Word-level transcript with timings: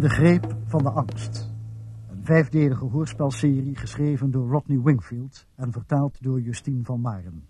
De 0.00 0.08
greep 0.08 0.56
van 0.66 0.82
de 0.82 0.90
angst. 0.90 1.54
Een 2.10 2.24
vijfdelige 2.24 2.84
hoorspelserie 2.84 3.76
geschreven 3.76 4.30
door 4.30 4.48
Rodney 4.48 4.80
Wingfield 4.82 5.46
en 5.54 5.72
vertaald 5.72 6.22
door 6.22 6.40
Justine 6.40 6.84
van 6.84 7.00
Maren. 7.00 7.48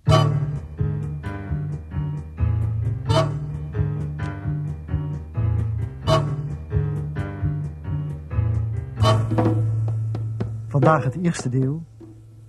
Vandaag 10.67 11.05
het 11.05 11.17
eerste 11.17 11.49
deel. 11.49 11.85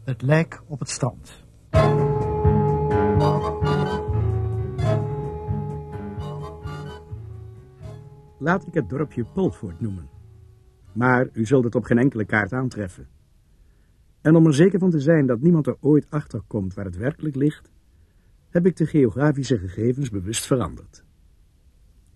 Het 0.04 0.22
lijk 0.22 0.62
op 0.68 0.80
het 0.80 0.90
strand. 0.90 1.47
Laat 8.40 8.68
ik 8.68 8.74
het 8.74 8.90
dorpje 8.90 9.26
Polford 9.34 9.80
noemen. 9.80 10.10
Maar 10.94 11.30
u 11.34 11.46
zult 11.46 11.64
het 11.64 11.76
op 11.76 11.84
geen 11.84 11.98
enkele 11.98 12.26
kaart 12.26 12.54
aantreffen. 12.54 13.08
En 14.22 14.36
om 14.36 14.46
er 14.46 14.54
zeker 14.54 14.80
van 14.80 14.90
te 14.90 15.00
zijn 15.00 15.26
dat 15.26 15.42
niemand 15.42 15.68
er 15.68 15.78
ooit 15.80 16.06
achter 16.10 16.42
komt 16.48 16.74
waar 16.74 16.86
het 16.86 16.98
werkelijk 16.98 17.36
ligt, 17.36 17.72
heb 18.50 18.66
ik 18.66 18.76
de 18.76 18.86
geografische 18.86 19.58
gegevens 19.58 20.10
bewust 20.10 20.46
veranderd. 20.46 21.04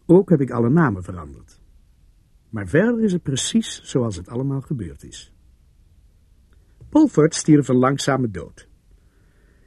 Ook 0.06 0.30
heb 0.30 0.42
ik 0.42 0.52
alle 0.52 0.70
namen 0.70 1.04
veranderd. 1.04 1.62
Maar 2.50 2.68
verder 2.68 3.04
is 3.04 3.14
het 3.14 3.24
precies 3.24 3.82
zoals 3.84 4.16
het 4.16 4.30
allemaal 4.30 4.62
gebeurd 4.62 5.04
is. 5.04 5.34
Polford 6.90 7.36
stierf 7.36 7.68
een 7.68 7.76
langzame 7.76 8.32
dood. 8.32 8.68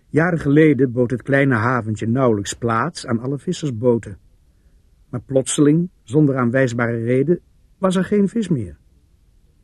Jaren 0.09 0.39
geleden 0.39 0.93
bood 0.93 1.11
het 1.11 1.23
kleine 1.23 1.55
haventje 1.55 2.07
nauwelijks 2.07 2.55
plaats 2.55 3.07
aan 3.07 3.18
alle 3.18 3.39
vissersboten. 3.39 4.18
Maar 5.15 5.23
plotseling, 5.23 5.90
zonder 6.02 6.37
aanwijsbare 6.37 7.04
reden, 7.04 7.40
was 7.79 7.96
er 7.96 8.04
geen 8.04 8.29
vis 8.29 8.48
meer. 8.48 8.76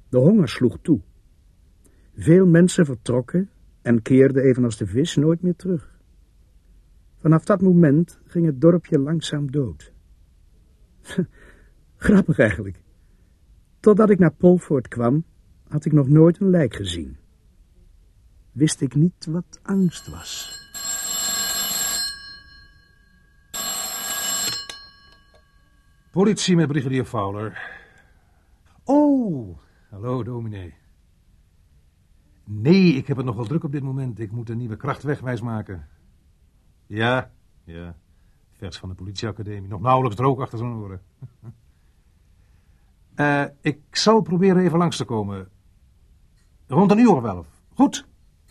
De 0.08 0.18
honger 0.18 0.48
sloeg 0.48 0.78
toe. 0.82 1.00
Veel 2.14 2.46
mensen 2.46 2.84
vertrokken 2.84 3.50
en 3.82 4.02
keerden 4.02 4.42
evenals 4.42 4.76
de 4.76 4.86
vis 4.86 5.16
nooit 5.16 5.42
meer 5.42 5.56
terug. 5.56 6.00
Vanaf 7.16 7.44
dat 7.44 7.62
moment 7.62 8.20
ging 8.24 8.46
het 8.46 8.60
dorpje 8.60 8.98
langzaam 8.98 9.50
dood. 9.50 9.92
Grappig 11.96 12.38
eigenlijk. 12.38 12.82
Totdat 13.80 14.10
ik 14.10 14.18
naar 14.18 14.34
Polford 14.34 14.88
kwam, 14.88 15.24
had 15.68 15.84
ik 15.84 15.92
nog 15.92 16.08
nooit 16.08 16.40
een 16.40 16.50
lijk 16.50 16.74
gezien. 16.74 17.16
Wist 18.52 18.80
ik 18.80 18.94
niet 18.94 19.26
wat 19.26 19.60
angst 19.62 20.10
was. 20.10 20.58
Politie 26.11 26.56
met 26.56 26.69
brigadier 26.69 27.05
Fowler. 27.05 27.78
Oh, 28.84 29.58
hallo 29.91 30.22
dominee. 30.22 30.75
Nee, 32.44 32.92
ik 32.92 33.06
heb 33.06 33.16
het 33.16 33.27
nogal 33.27 33.44
druk 33.44 33.64
op 33.64 33.72
dit 33.72 33.83
moment. 33.83 34.19
Ik 34.19 34.31
moet 34.31 34.48
een 34.48 34.58
nieuwe 34.58 34.77
kracht 34.77 35.03
wegwijs 35.03 35.41
maken. 35.41 35.88
Ja, 36.86 37.31
ja. 37.64 37.97
Vers 38.56 38.78
van 38.78 38.88
de 38.88 38.94
politieacademie. 38.94 39.69
Nog 39.69 39.81
nauwelijks 39.81 40.16
droog 40.16 40.41
achter 40.41 40.58
zo'n 40.58 40.75
oren. 40.75 41.03
Eh, 43.14 43.44
ik 43.61 43.81
zal 43.91 44.20
proberen 44.20 44.62
even 44.62 44.78
langs 44.78 44.97
te 44.97 45.05
komen. 45.05 45.48
Rond 46.66 46.91
een 46.91 46.98
uur 46.98 47.14
of 47.14 47.25
elf. 47.25 47.47
Goed, 47.75 48.06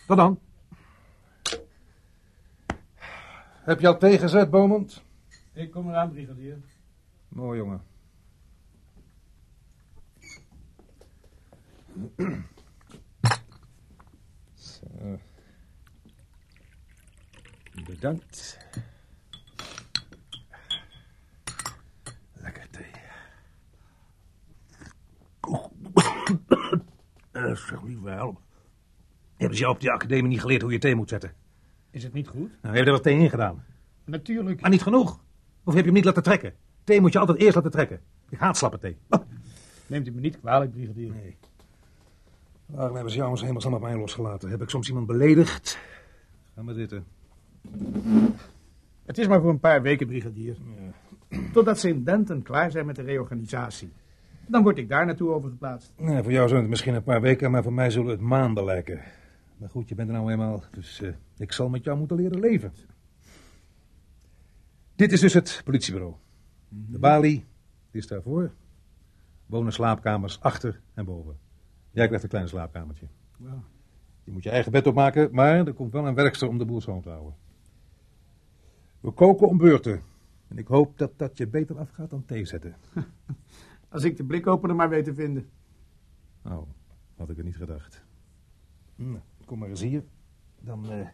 tot 0.07 0.17
dan. 0.17 0.39
Heb 3.63 3.79
je 3.79 3.87
al 3.87 3.97
thee 3.97 4.17
gezet, 4.17 4.49
Beaumont? 4.49 5.03
Ik 5.53 5.71
kom 5.71 5.89
eraan, 5.89 6.11
brigadier. 6.11 6.57
Mooi, 7.29 7.57
jongen. 7.57 7.81
Zo. 14.53 15.19
Bedankt. 17.85 18.57
Lekker 22.33 22.69
thee. 22.69 22.85
Eh, 27.31 27.55
zeg 27.55 27.83
lieve 27.83 28.09
help. 28.09 28.41
Hebben 29.35 29.57
ze 29.57 29.63
jou 29.63 29.73
op 29.75 29.81
die 29.81 29.91
academie 29.91 30.27
niet 30.27 30.41
geleerd 30.41 30.61
hoe 30.61 30.71
je 30.71 30.79
thee 30.79 30.95
moet 30.95 31.09
zetten? 31.09 31.33
Is 31.91 32.03
het 32.03 32.13
niet 32.13 32.27
goed? 32.27 32.61
Nou, 32.61 32.75
heb 32.75 32.75
je 32.75 32.83
er 32.85 32.91
wat 32.91 33.03
thee 33.03 33.17
in 33.19 33.29
gedaan? 33.29 33.65
Natuurlijk. 34.05 34.61
Maar 34.61 34.69
niet 34.69 34.81
genoeg. 34.81 35.23
Of 35.63 35.73
heb 35.73 35.75
je 35.75 35.89
hem 35.89 35.93
niet 35.93 36.05
laten 36.05 36.23
trekken? 36.23 36.53
Thee 36.89 37.01
moet 37.01 37.13
je 37.13 37.19
altijd 37.19 37.37
eerst 37.37 37.55
laten 37.55 37.71
trekken. 37.71 37.99
Ik 38.29 38.37
haat 38.37 38.57
slappe 38.57 38.79
thee. 38.79 38.97
Oh. 39.09 39.21
Neemt 39.87 40.07
u 40.07 40.11
me 40.11 40.19
niet 40.19 40.39
kwalijk, 40.39 40.71
brigadier. 40.71 41.11
Nee. 41.11 41.37
Waarom 42.65 42.93
hebben 42.93 43.11
ze 43.11 43.17
jou 43.17 43.31
eens 43.31 43.41
helemaal 43.41 43.73
op 43.73 43.81
mij 43.81 43.97
losgelaten? 43.97 44.49
Heb 44.49 44.61
ik 44.61 44.69
soms 44.69 44.87
iemand 44.87 45.07
beledigd? 45.07 45.79
Ga 46.55 46.61
maar 46.61 46.73
zitten. 46.73 47.05
Het 49.05 49.17
is 49.17 49.27
maar 49.27 49.41
voor 49.41 49.49
een 49.49 49.59
paar 49.59 49.81
weken, 49.81 50.07
brigadier. 50.07 50.55
Totdat 51.53 51.79
ze 51.79 51.89
in 51.89 52.03
Denton 52.03 52.41
klaar 52.41 52.71
zijn 52.71 52.85
met 52.85 52.95
de 52.95 53.01
reorganisatie. 53.01 53.91
Dan 54.47 54.63
word 54.63 54.77
ik 54.77 54.89
daar 54.89 55.05
naartoe 55.05 55.29
overgeplaatst. 55.29 55.93
Nee, 55.97 56.23
voor 56.23 56.31
jou 56.31 56.47
zijn 56.47 56.61
het 56.61 56.69
misschien 56.69 56.95
een 56.95 57.03
paar 57.03 57.21
weken, 57.21 57.51
maar 57.51 57.63
voor 57.63 57.73
mij 57.73 57.89
zullen 57.89 58.11
het 58.11 58.21
maanden 58.21 58.63
lijken. 58.63 59.01
Maar 59.57 59.69
goed, 59.69 59.89
je 59.89 59.95
bent 59.95 60.09
er 60.09 60.15
nou 60.15 60.31
eenmaal, 60.31 60.63
dus 60.71 61.01
eh, 61.01 61.09
ik 61.37 61.51
zal 61.51 61.69
met 61.69 61.83
jou 61.83 61.97
moeten 61.97 62.17
leren 62.17 62.39
leven. 62.39 62.73
Dit 64.95 65.11
is 65.11 65.19
dus 65.19 65.33
het 65.33 65.61
politiebureau. 65.65 66.15
De 66.69 66.99
balie 66.99 67.45
is 67.91 68.07
daarvoor. 68.07 68.51
Wonen 69.45 69.73
slaapkamers 69.73 70.39
achter 70.41 70.81
en 70.93 71.05
boven. 71.05 71.37
Jij 71.91 72.05
krijgt 72.05 72.23
een 72.23 72.29
klein 72.29 72.47
slaapkamertje. 72.47 73.07
Ja. 73.37 73.63
Je 74.23 74.31
moet 74.31 74.43
je 74.43 74.49
eigen 74.49 74.71
bed 74.71 74.87
opmaken, 74.87 75.29
maar 75.31 75.67
er 75.67 75.73
komt 75.73 75.91
wel 75.91 76.07
een 76.07 76.15
werkster 76.15 76.47
om 76.47 76.57
de 76.57 76.65
boel 76.65 76.81
schoon 76.81 77.01
te 77.01 77.09
houden. 77.09 77.35
We 78.99 79.11
koken 79.11 79.47
om 79.47 79.57
beurten. 79.57 80.01
En 80.47 80.57
ik 80.57 80.67
hoop 80.67 80.97
dat 80.97 81.11
dat 81.17 81.37
je 81.37 81.47
beter 81.47 81.77
afgaat 81.77 82.09
dan 82.09 82.25
thee 82.25 82.45
zetten. 82.45 82.75
Als 83.89 84.03
ik 84.03 84.17
de 84.17 84.23
blikopener 84.23 84.75
maar 84.75 84.89
weet 84.89 85.05
te 85.05 85.13
vinden. 85.13 85.49
Oh, 86.45 86.67
had 87.15 87.29
ik 87.29 87.37
er 87.37 87.43
niet 87.43 87.55
gedacht. 87.55 88.03
Nou, 88.95 89.19
kom 89.45 89.59
maar 89.59 89.69
eens 89.69 89.81
hier. 89.81 90.03
Dan 90.59 90.91
eh, 90.91 91.07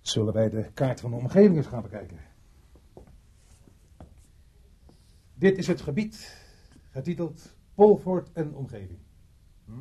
zullen 0.00 0.32
wij 0.32 0.50
de 0.50 0.70
kaart 0.74 1.00
van 1.00 1.10
de 1.10 1.16
omgeving 1.16 1.56
eens 1.56 1.66
gaan 1.66 1.82
bekijken. 1.82 2.18
Dit 5.42 5.58
is 5.58 5.66
het 5.66 5.80
gebied, 5.80 6.36
getiteld 6.90 7.56
Polford 7.74 8.32
en 8.32 8.54
omgeving. 8.54 8.98
Hm? 9.64 9.72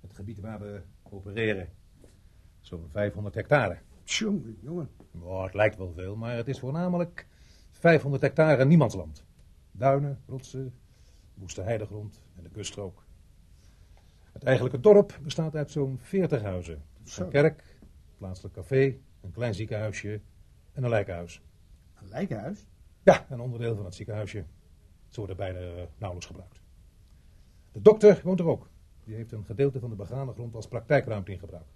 Het 0.00 0.14
gebied 0.14 0.40
waar 0.40 0.60
we 0.60 0.82
opereren. 1.02 1.68
Zo'n 2.60 2.88
500 2.90 3.34
hectare. 3.34 3.78
Tjonge, 4.04 4.54
jongen. 4.60 4.90
Oh, 5.20 5.44
het 5.44 5.54
lijkt 5.54 5.76
wel 5.76 5.92
veel, 5.92 6.16
maar 6.16 6.36
het 6.36 6.48
is 6.48 6.58
voornamelijk 6.58 7.26
500 7.70 8.22
hectare 8.22 8.64
niemandsland. 8.64 9.24
Duinen, 9.72 10.22
rotsen, 10.26 10.74
woeste 11.34 11.62
heidegrond 11.62 12.22
en 12.36 12.42
de 12.42 12.50
kuststrook. 12.50 13.04
Het 14.32 14.42
eigenlijke 14.42 14.80
dorp 14.80 15.18
bestaat 15.22 15.56
uit 15.56 15.70
zo'n 15.70 15.98
40 15.98 16.42
huizen. 16.42 16.82
Zo. 17.04 17.22
Een 17.22 17.28
kerk, 17.28 17.78
plaatselijk 18.16 18.54
café, 18.54 18.96
een 19.20 19.32
klein 19.32 19.54
ziekenhuisje 19.54 20.20
en 20.72 20.82
een 20.84 20.90
lijkenhuis. 20.90 21.42
Een 21.94 22.08
lijkenhuis? 22.08 22.66
Ja, 23.02 23.26
een 23.30 23.40
onderdeel 23.40 23.76
van 23.76 23.84
het 23.84 23.94
ziekenhuisje. 23.94 24.44
Ze 25.10 25.18
worden 25.18 25.36
bijna 25.36 25.58
eh, 25.58 25.82
nauwelijks 25.96 26.26
gebruikt. 26.26 26.60
De 27.72 27.80
dokter 27.80 28.20
woont 28.24 28.40
er 28.40 28.46
ook. 28.46 28.68
Die 29.04 29.14
heeft 29.14 29.32
een 29.32 29.44
gedeelte 29.44 29.80
van 29.80 29.90
de 29.90 29.96
begane 29.96 30.32
grond 30.32 30.54
als 30.54 30.68
praktijkruimte 30.68 31.32
in 31.32 31.38
gebruik. 31.38 31.66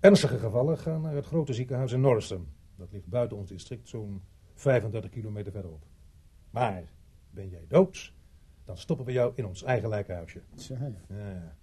Ernstige 0.00 0.38
gevallen 0.38 0.78
gaan 0.78 1.00
naar 1.00 1.14
het 1.14 1.26
grote 1.26 1.52
ziekenhuis 1.52 1.92
in 1.92 2.00
Norriston. 2.00 2.48
Dat 2.76 2.92
ligt 2.92 3.06
buiten 3.06 3.36
ons 3.36 3.48
district 3.48 3.88
zo'n 3.88 4.22
35 4.54 5.10
kilometer 5.10 5.52
verderop. 5.52 5.86
Maar 6.50 6.92
ben 7.30 7.48
jij 7.48 7.64
dood, 7.68 8.12
dan 8.64 8.78
stoppen 8.78 9.06
we 9.06 9.12
jou 9.12 9.32
in 9.34 9.46
ons 9.46 9.62
eigen 9.62 9.88
lijkenhuisje. 9.88 10.40
Ja. 11.08 11.56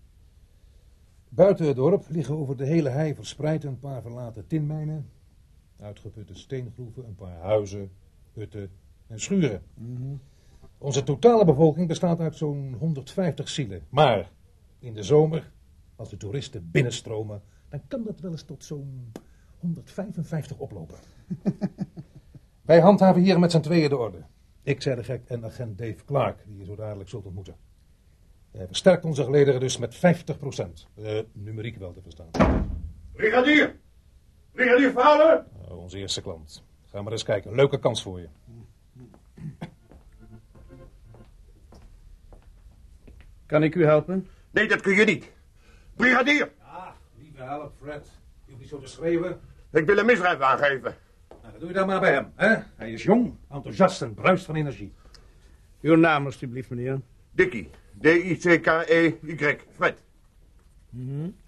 Buiten 1.29 1.65
het 1.67 1.75
dorp 1.75 2.05
liggen 2.09 2.37
over 2.37 2.57
de 2.57 2.65
hele 2.65 2.89
hei 2.89 3.15
verspreid 3.15 3.63
een 3.63 3.79
paar 3.79 4.01
verlaten 4.01 4.47
tinmijnen, 4.47 5.09
uitgeputte 5.79 6.35
steengroeven, 6.35 7.05
een 7.05 7.15
paar 7.15 7.37
huizen, 7.37 7.91
hutten 8.33 8.71
en 9.11 9.19
schuren. 9.19 9.61
Onze 10.77 11.03
totale 11.03 11.45
bevolking 11.45 11.87
bestaat 11.87 12.19
uit 12.19 12.35
zo'n 12.35 12.75
150 12.79 13.49
zielen. 13.49 13.81
Maar 13.89 14.31
in 14.79 14.93
de 14.93 15.03
zomer, 15.03 15.51
als 15.95 16.09
de 16.09 16.17
toeristen 16.17 16.69
binnenstromen, 16.71 17.41
dan 17.69 17.81
kan 17.87 18.03
dat 18.03 18.19
wel 18.19 18.31
eens 18.31 18.43
tot 18.43 18.63
zo'n 18.63 19.11
155 19.59 20.57
oplopen. 20.57 20.95
Wij 22.61 22.79
handhaven 22.79 23.21
hier 23.21 23.39
met 23.39 23.51
z'n 23.51 23.59
tweeën 23.59 23.89
de 23.89 23.97
orde. 23.97 24.23
Ik 24.63 24.81
zei 24.81 24.95
de 24.95 25.03
gek 25.03 25.21
en 25.27 25.45
agent 25.45 25.77
Dave 25.77 26.05
Clark, 26.05 26.43
die 26.47 26.57
je 26.57 26.65
zo 26.65 26.75
dadelijk 26.75 27.09
zult 27.09 27.25
ontmoeten. 27.25 27.55
Hij 28.51 28.67
versterkt 28.67 29.05
onze 29.05 29.23
gelederen 29.23 29.59
dus 29.59 29.77
met 29.77 29.95
50 29.95 30.37
procent. 30.37 30.87
numeriek 31.31 31.77
wel 31.77 31.93
te 31.93 32.01
verstaan. 32.01 32.29
Brigadier! 33.13 33.79
Brigadier 34.51 34.91
Fowler! 34.91 35.45
Nou, 35.61 35.79
onze 35.79 35.97
eerste 35.97 36.21
klant. 36.21 36.63
Ga 36.85 37.01
maar 37.01 37.11
eens 37.11 37.23
kijken. 37.23 37.55
Leuke 37.55 37.79
kans 37.79 38.01
voor 38.01 38.19
je. 38.19 38.27
Kan 43.51 43.63
ik 43.63 43.75
u 43.75 43.85
helpen? 43.85 44.27
Nee, 44.51 44.67
dat 44.67 44.81
kun 44.81 44.95
je 44.95 45.05
niet. 45.05 45.31
Brigadier, 45.95 46.51
Ah, 46.61 46.89
lieve 47.17 47.41
help, 47.43 47.73
Fred. 47.81 48.05
Je 48.45 48.51
hoeft 48.51 48.59
niet 48.59 48.69
zo 48.69 48.79
te 48.79 48.87
schreeuwen. 48.87 49.39
ik 49.71 49.85
wil 49.85 49.97
een 49.97 50.05
misdrijf 50.05 50.39
aangeven. 50.39 50.95
Nou, 51.29 51.51
dat 51.51 51.59
doe 51.59 51.67
je 51.67 51.75
dan 51.75 51.87
maar 51.87 51.99
bij 51.99 52.13
hem, 52.13 52.31
hè? 52.35 52.55
Hij 52.75 52.91
is 52.91 53.03
jong, 53.03 53.35
enthousiast 53.49 54.01
en 54.01 54.13
bruist 54.13 54.45
van 54.45 54.55
energie. 54.55 54.93
Uw 55.81 55.95
naam, 55.95 56.25
alstublieft, 56.25 56.69
meneer. 56.69 57.01
Dickie. 57.31 57.69
D-I-C-K-E-Y. 57.99 59.57
Fred. 59.75 60.03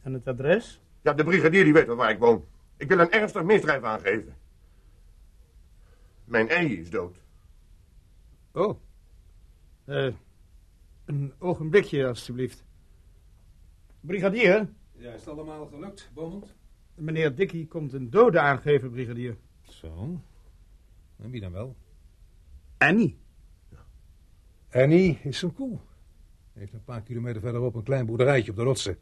En 0.01 0.13
het 0.13 0.27
adres? 0.27 0.81
Ja, 1.01 1.13
de 1.13 1.23
brigadier 1.23 1.63
die 1.63 1.73
weet 1.73 1.87
wel 1.87 1.95
waar 1.95 2.09
ik 2.11 2.19
woon. 2.19 2.45
Ik 2.77 2.87
wil 2.87 2.99
een 2.99 3.11
ernstig 3.11 3.43
misdrijf 3.43 3.83
aangeven. 3.83 4.35
Mijn 6.25 6.49
ei 6.49 6.79
is 6.79 6.89
dood. 6.89 7.17
Oh. 8.51 8.79
Eh, 9.85 10.07
een 11.05 11.33
ogenblikje, 11.39 12.07
alstublieft. 12.07 12.63
Brigadier, 13.99 14.69
Ja, 14.95 15.11
is 15.13 15.19
het 15.19 15.29
allemaal 15.29 15.65
gelukt, 15.65 16.09
Beaumont? 16.13 16.53
meneer 16.95 17.35
Dickie 17.35 17.67
komt 17.67 17.93
een 17.93 18.09
dode 18.09 18.39
aangeven, 18.39 18.91
brigadier. 18.91 19.37
Zo. 19.61 20.21
En 21.17 21.29
wie 21.31 21.41
dan 21.41 21.51
wel? 21.51 21.75
Annie. 22.77 23.17
Annie 24.71 25.19
is 25.23 25.41
een 25.41 25.53
koe. 25.53 25.77
Heeft 26.53 26.73
een 26.73 26.83
paar 26.83 27.01
kilometer 27.01 27.41
verderop 27.41 27.75
een 27.75 27.83
klein 27.83 28.05
boerderijtje 28.05 28.51
op 28.51 28.57
de 28.57 28.63
rotsen. 28.63 28.97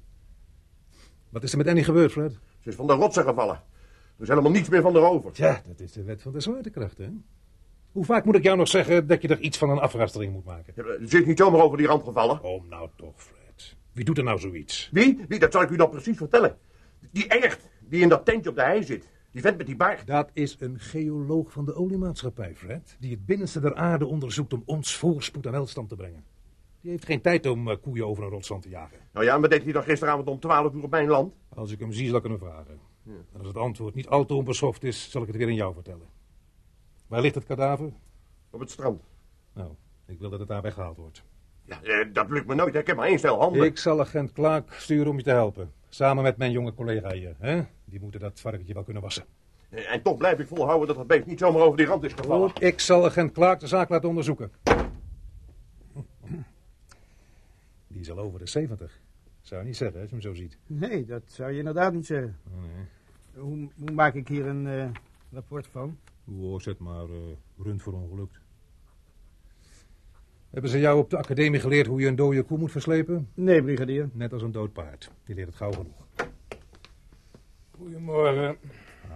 Wat 1.30 1.44
is 1.44 1.52
er 1.52 1.58
met 1.58 1.68
Annie 1.68 1.84
gebeurd, 1.84 2.12
Fred? 2.12 2.32
Ze 2.60 2.70
is 2.70 2.76
van 2.76 2.88
de 2.88 2.94
rotsen 2.94 3.24
gevallen. 3.24 3.56
Er 4.16 4.22
is 4.22 4.28
helemaal 4.28 4.52
niets 4.52 4.70
meer 4.70 4.82
van 4.82 4.94
haar 4.94 5.04
over. 5.04 5.32
Tja, 5.32 5.62
dat 5.68 5.80
is 5.80 5.92
de 5.92 6.04
wet 6.04 6.22
van 6.22 6.32
de 6.32 6.40
zwaartekracht, 6.40 6.98
hè? 6.98 7.10
Hoe 7.92 8.06
vaak 8.06 8.26
moet 8.26 8.36
ik 8.36 8.44
jou 8.44 8.58
nog 8.58 8.68
zeggen 8.68 9.08
dat 9.08 9.22
je 9.22 9.28
er 9.28 9.40
iets 9.40 9.58
van 9.58 9.70
een 9.70 9.80
afrastering 9.80 10.34
moet 10.34 10.46
maken? 10.46 10.74
Ja, 10.76 10.84
is 11.20 11.26
niet 11.26 11.40
zomaar 11.40 11.62
over 11.62 11.78
die 11.78 11.88
rand 11.88 12.04
gevallen. 12.04 12.44
Oh, 12.44 12.70
nou 12.70 12.90
toch, 12.96 13.24
Fred. 13.24 13.76
Wie 13.92 14.06
doet 14.06 14.18
er 14.18 14.24
nou 14.24 14.40
zoiets? 14.40 14.90
Wie? 14.92 15.26
Wie? 15.28 15.40
Dat 15.40 15.52
zal 15.52 15.62
ik 15.62 15.70
u 15.70 15.76
dan 15.76 15.90
precies 15.90 16.18
vertellen. 16.18 16.58
Die 17.12 17.28
Engert, 17.28 17.60
die 17.80 18.02
in 18.02 18.10
dat 18.10 18.26
tentje 18.26 18.50
op 18.50 18.56
de 18.56 18.62
hei 18.62 18.84
zit. 18.84 19.08
Die 19.32 19.42
vent 19.42 19.58
met 19.58 19.66
die 19.66 19.76
baard. 19.76 20.08
Dat 20.08 20.30
is 20.34 20.56
een 20.60 20.80
geoloog 20.80 21.52
van 21.52 21.66
de 21.66 21.76
oliemaatschappij, 21.76 22.56
Fred. 22.56 22.96
Die 23.00 23.12
het 23.12 23.26
binnenste 23.26 23.60
der 23.60 23.76
aarde 23.76 24.06
onderzoekt 24.06 24.54
om 24.54 24.64
ons 24.66 24.96
voorspoed 24.96 25.46
en 25.46 25.52
welstand 25.52 25.90
te 25.90 25.96
brengen. 25.96 26.24
Die 26.82 26.92
heeft 26.92 27.06
geen 27.06 27.22
tijd 27.22 27.46
om 27.46 27.70
eh, 27.70 27.78
koeien 27.82 28.08
over 28.08 28.24
een 28.24 28.30
rotsland 28.30 28.62
te 28.62 28.70
jagen. 28.70 28.98
Nou 29.14 29.26
ja, 29.26 29.36
en 29.36 29.42
wat 29.42 29.50
deed 29.50 29.64
hij 29.64 29.72
dan 29.72 29.84
gisteravond 29.84 30.28
om 30.28 30.40
12 30.40 30.74
uur 30.74 30.84
op 30.84 30.92
mijn 30.92 31.08
land? 31.08 31.34
Als 31.50 31.72
ik 31.72 31.80
hem 31.80 31.92
zie, 31.92 32.08
zal 32.08 32.18
ik 32.18 32.24
hem 32.24 32.38
vragen. 32.38 32.80
En 33.06 33.38
als 33.38 33.48
het 33.48 33.58
antwoord 33.58 33.96
niet 33.96 34.08
al 34.08 34.26
te 34.26 34.34
onbeschoft 34.34 34.84
is, 34.84 35.12
zal 35.12 35.22
ik 35.22 35.28
het 35.28 35.38
weer 35.38 35.48
aan 35.48 35.54
jou 35.54 35.74
vertellen. 35.74 36.21
Waar 37.12 37.22
ligt 37.22 37.36
het 37.36 37.46
kadaver? 37.46 37.92
Op 38.50 38.60
het 38.60 38.70
strand. 38.72 39.02
Nou, 39.54 39.72
ik 40.06 40.20
wil 40.20 40.30
dat 40.30 40.40
het 40.40 40.48
daar 40.48 40.62
weggehaald 40.62 40.98
wordt. 40.98 41.24
Ja, 41.64 41.82
eh, 41.82 42.08
dat 42.14 42.30
lukt 42.30 42.48
me 42.48 42.56
nooit. 42.56 42.76
Ik 42.76 42.88
heb 42.88 42.96
maar 42.96 43.08
één 43.08 43.18
stel 43.18 43.40
handen. 43.40 43.64
Ik 43.64 43.78
zal 43.78 44.00
agent 44.00 44.32
Klaak 44.32 44.74
sturen 44.74 45.08
om 45.12 45.18
je 45.18 45.24
te 45.24 45.30
helpen. 45.30 45.72
Samen 45.90 46.24
met 46.24 46.38
mijn 46.38 46.52
jonge 46.52 46.74
collega 46.74 47.12
hier. 47.12 47.36
Hè? 47.40 47.62
Die 47.86 48.00
moeten 48.00 48.20
dat 48.20 48.40
varkentje 48.40 48.74
wel 48.74 48.84
kunnen 48.84 49.02
wassen. 49.02 49.26
Eh, 49.70 49.94
En 49.94 50.02
toch 50.02 50.18
blijf 50.18 50.40
ik 50.40 50.48
volhouden 50.48 50.88
dat 50.88 50.96
dat 50.98 51.08
beest 51.08 51.26
niet 51.26 51.40
zomaar 51.40 51.62
over 51.62 51.78
die 51.78 51.86
rand 51.86 52.04
is 52.04 52.14
gevallen. 52.14 52.50
Goed, 52.50 52.62
ik 52.64 52.80
zal 52.80 53.06
agent 53.06 53.32
Klaak 53.32 53.60
de 53.60 53.68
zaak 53.68 53.90
laten 53.90 54.10
onderzoeken. 54.10 54.52
Die 57.88 58.00
is 58.00 58.12
al 58.12 58.20
over 58.20 58.40
de 58.40 58.48
70. 58.48 59.00
Zou 59.42 59.62
je 59.62 59.68
niet 59.68 59.78
zeggen, 59.78 60.00
als 60.02 60.10
je 60.10 60.16
hem 60.16 60.24
zo 60.24 60.34
ziet. 60.34 60.58
Nee, 60.68 61.06
dat 61.06 61.24
zou 61.26 61.52
je 61.52 61.58
inderdaad 61.58 61.94
niet 61.94 62.06
zeggen. 62.06 62.38
Oh, 62.48 62.62
nee. 62.62 62.86
Hoe, 63.44 63.70
hoe 63.80 63.92
maak 63.92 64.14
ik 64.14 64.28
hier 64.28 64.46
een 64.46 64.68
eh, 64.68 64.90
rapport 65.32 65.68
van? 65.68 65.98
Hoe 66.36 66.76
maar 66.80 67.10
uh, 67.10 67.18
rund 67.58 67.82
voor 67.82 67.94
ongelukt. 67.94 68.40
Hebben 70.50 70.70
ze 70.70 70.80
jou 70.80 71.00
op 71.00 71.10
de 71.10 71.18
academie 71.18 71.60
geleerd 71.60 71.88
hoe 71.88 72.02
je 72.02 72.08
een 72.08 72.16
dode 72.16 72.44
koe 72.44 72.58
moet 72.58 72.72
verslepen? 72.72 73.30
Nee, 73.34 73.64
brigadier. 73.64 74.10
Net 74.14 74.34
als 74.34 74.42
een 74.42 74.52
dood 74.52 74.74
paard. 74.74 75.12
Die 75.24 75.36
leert 75.36 75.48
het 75.48 75.58
gauw 75.58 75.72
genoeg. 75.72 76.06
Goedemorgen. 77.72 78.58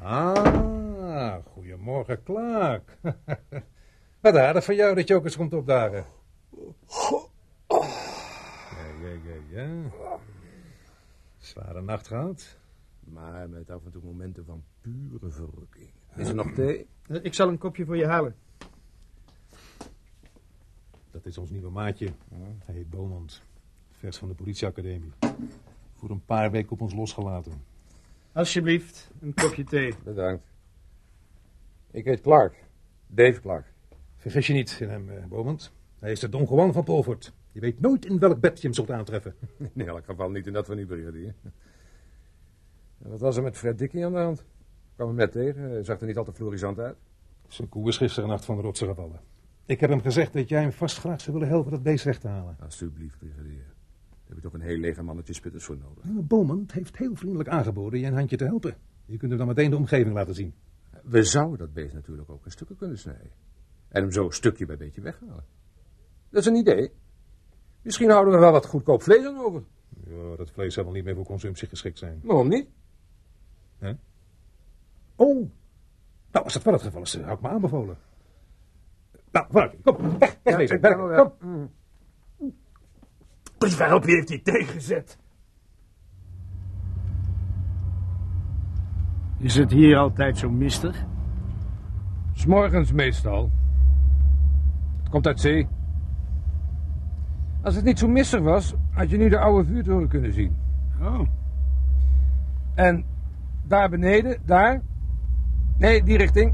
Ah, 0.02 1.36
goedemorgen, 1.46 2.24
Klaak. 2.24 2.98
Wat 4.22 4.36
aardig 4.36 4.64
van 4.64 4.76
jou 4.76 4.96
dat 4.96 5.08
je 5.08 5.16
ook 5.16 5.24
eens 5.24 5.38
komt 5.38 5.54
opdagen. 5.54 6.06
Ja, 7.68 8.88
ja, 9.02 9.10
ja, 9.24 9.64
ja. 9.64 9.92
Zware 11.38 11.82
nacht 11.82 12.08
gehad. 12.08 12.58
Maar 13.00 13.50
met 13.50 13.70
af 13.70 13.86
en 13.86 13.92
toe 13.92 14.04
momenten 14.04 14.46
van 14.46 14.64
pure 14.82 15.30
verrukking. 15.30 15.95
Is 16.16 16.28
er 16.28 16.36
nog 16.36 16.52
thee? 16.56 16.88
Ik 17.22 17.34
zal 17.34 17.48
een 17.48 17.58
kopje 17.58 17.86
voor 17.86 17.98
je 17.98 18.06
halen. 18.06 18.36
Dat 21.12 21.26
is 21.26 21.38
ons 21.38 21.50
nieuwe 21.50 21.70
maatje. 21.70 22.10
Hij 22.66 22.76
heet 22.76 22.90
Beaumont. 22.90 23.42
Vers 23.92 24.18
van 24.18 24.28
de 24.28 24.34
politieacademie. 24.34 25.12
Voor 25.94 26.10
een 26.10 26.26
paar 26.26 26.52
weken 26.52 26.72
op 26.72 26.82
ons 26.82 26.94
losgelaten. 26.94 27.52
Alsjeblieft, 28.32 29.12
een 29.22 29.34
kopje 29.34 29.64
thee. 29.64 29.94
Bedankt. 30.04 30.44
Ik 31.92 32.06
heet 32.06 32.22
Clark. 32.22 32.64
Dave 33.08 33.42
Clark. 33.42 33.74
Vergis 34.18 34.48
je 34.48 34.54
niet 34.54 34.78
in 34.80 34.90
hem, 34.90 35.10
eh, 35.10 35.26
Beaumont. 35.26 35.72
Hij 36.00 36.12
is 36.12 36.20
de 36.20 36.30
Don 36.30 36.46
Juan 36.50 36.74
van 36.74 36.84
Polvoort. 36.84 37.34
Je 37.52 37.60
weet 37.60 37.80
nooit 37.80 38.06
in 38.06 38.20
welk 38.20 38.40
bed 38.40 38.58
je 38.62 38.68
hem 38.68 38.76
zult 38.76 38.92
aantreffen. 38.92 39.36
In 39.74 39.88
elk 39.88 40.06
geval 40.06 40.30
niet 40.30 40.48
in 40.48 40.54
dat 40.54 40.66
van 40.66 40.76
die 40.76 40.86
brigadier. 40.86 41.36
En 43.04 43.10
wat 43.10 43.20
was 43.20 43.38
er 43.38 43.44
met 43.44 43.58
Fred 43.58 43.78
Dickie 43.78 44.06
aan 44.06 44.12
de 44.12 44.18
hand? 44.18 44.46
Kwam 44.96 45.08
hem 45.08 45.18
net 45.18 45.32
tegen. 45.32 45.62
Hij 45.62 45.84
zag 45.84 46.00
er 46.00 46.08
niet 46.08 46.18
al 46.18 46.24
te 46.24 46.34
florisant 46.34 46.80
uit. 46.80 46.96
Zijn 47.48 47.70
koe 47.70 47.88
is 47.88 47.98
gisteren 47.98 48.30
nacht 48.30 48.46
van 48.46 48.56
de 48.56 48.62
rotsen 48.62 48.88
gevallen. 48.88 49.20
Ik 49.66 49.80
heb 49.80 49.90
hem 49.90 50.02
gezegd 50.02 50.34
dat 50.34 50.50
jij 50.50 50.62
hem 50.62 50.72
vast 50.72 50.98
graag 50.98 51.22
zou 51.22 51.34
willen 51.34 51.52
helpen 51.52 51.72
dat 51.72 51.84
beest 51.84 52.04
weg 52.04 52.20
te 52.20 52.28
halen. 52.28 52.58
Alsjeblieft, 52.60 53.18
brigadier. 53.18 53.64
Daar 54.10 54.28
heb 54.28 54.36
je 54.36 54.42
toch 54.42 54.54
een 54.54 54.62
heel 54.62 54.78
leger 54.78 55.04
mannetje 55.04 55.34
spitters 55.34 55.66
voor 55.66 55.78
nodig. 55.78 56.28
Beaumont 56.28 56.72
heeft 56.72 56.98
heel 56.98 57.16
vriendelijk 57.16 57.50
aangeboden 57.50 58.00
je 58.00 58.06
een 58.06 58.14
handje 58.14 58.38
te 58.38 58.46
helpen. 58.46 58.78
Je 59.06 59.18
kunt 59.18 59.30
hem 59.30 59.40
dan 59.40 59.48
meteen 59.48 59.70
de 59.70 59.76
omgeving 59.76 60.14
laten 60.14 60.36
zien. 60.36 60.54
We 61.04 61.24
zouden 61.24 61.58
dat 61.58 61.74
beest 61.74 61.94
natuurlijk 61.94 62.30
ook 62.30 62.46
in 62.46 62.52
stukken 62.52 62.76
kunnen 62.76 62.98
snijden. 62.98 63.32
En 63.88 64.02
hem 64.02 64.12
zo 64.12 64.30
stukje 64.30 64.66
bij 64.66 64.78
beetje 64.78 65.02
weghalen. 65.02 65.46
Dat 66.30 66.42
is 66.42 66.46
een 66.46 66.56
idee. 66.56 66.92
Misschien 67.82 68.10
houden 68.10 68.34
we 68.34 68.40
wel 68.40 68.52
wat 68.52 68.66
goedkoop 68.66 69.02
vlees 69.02 69.26
aan 69.26 69.38
over. 69.38 69.64
Ja, 70.08 70.36
dat 70.36 70.52
vlees 70.52 70.74
zal 70.74 70.84
wel 70.84 70.94
niet 70.94 71.04
meer 71.04 71.16
voor 71.16 71.26
consumptie 71.26 71.68
geschikt 71.68 71.98
zijn. 71.98 72.20
Waarom 72.24 72.48
niet? 72.48 72.68
Oh, 75.16 75.50
nou 76.32 76.46
als 76.46 76.54
dat 76.54 76.64
wel 76.64 76.74
het 76.74 76.82
geval 76.82 77.02
is, 77.02 77.16
eh, 77.16 77.24
hou 77.24 77.36
ik 77.36 77.42
me 77.42 77.50
aanbevolen. 77.50 77.98
Nou, 79.32 79.46
vooruit, 79.50 79.76
kom, 79.84 80.18
weg, 80.20 80.38
weg, 80.44 80.56
weg, 80.56 80.80
weg. 80.80 81.18
kom. 81.18 81.70
Waarop 83.78 84.04
heeft 84.04 84.30
hij 84.30 84.40
tegengezet? 84.40 85.18
Is 89.38 89.56
het 89.56 89.72
hier 89.72 89.98
altijd 89.98 90.38
zo 90.38 90.50
mistig? 90.50 91.06
S'morgens 92.34 92.92
meestal. 92.92 93.52
Het 95.00 95.10
komt 95.10 95.28
uit 95.28 95.40
zee. 95.40 95.68
Als 97.62 97.76
het 97.76 97.84
niet 97.84 98.00
zo 98.00 98.08
mistig 98.08 98.42
was, 98.42 98.74
had 98.92 99.10
je 99.10 99.18
nu 99.18 99.30
de 99.30 99.40
oude 99.40 99.68
vuurtoren 99.68 100.08
kunnen 100.08 100.34
zien. 100.34 100.56
Oh, 101.02 101.20
En 102.74 103.06
daar 103.64 103.90
beneden, 103.90 104.38
daar, 104.46 104.82
nee, 105.78 106.04
die 106.04 106.18
richting, 106.18 106.54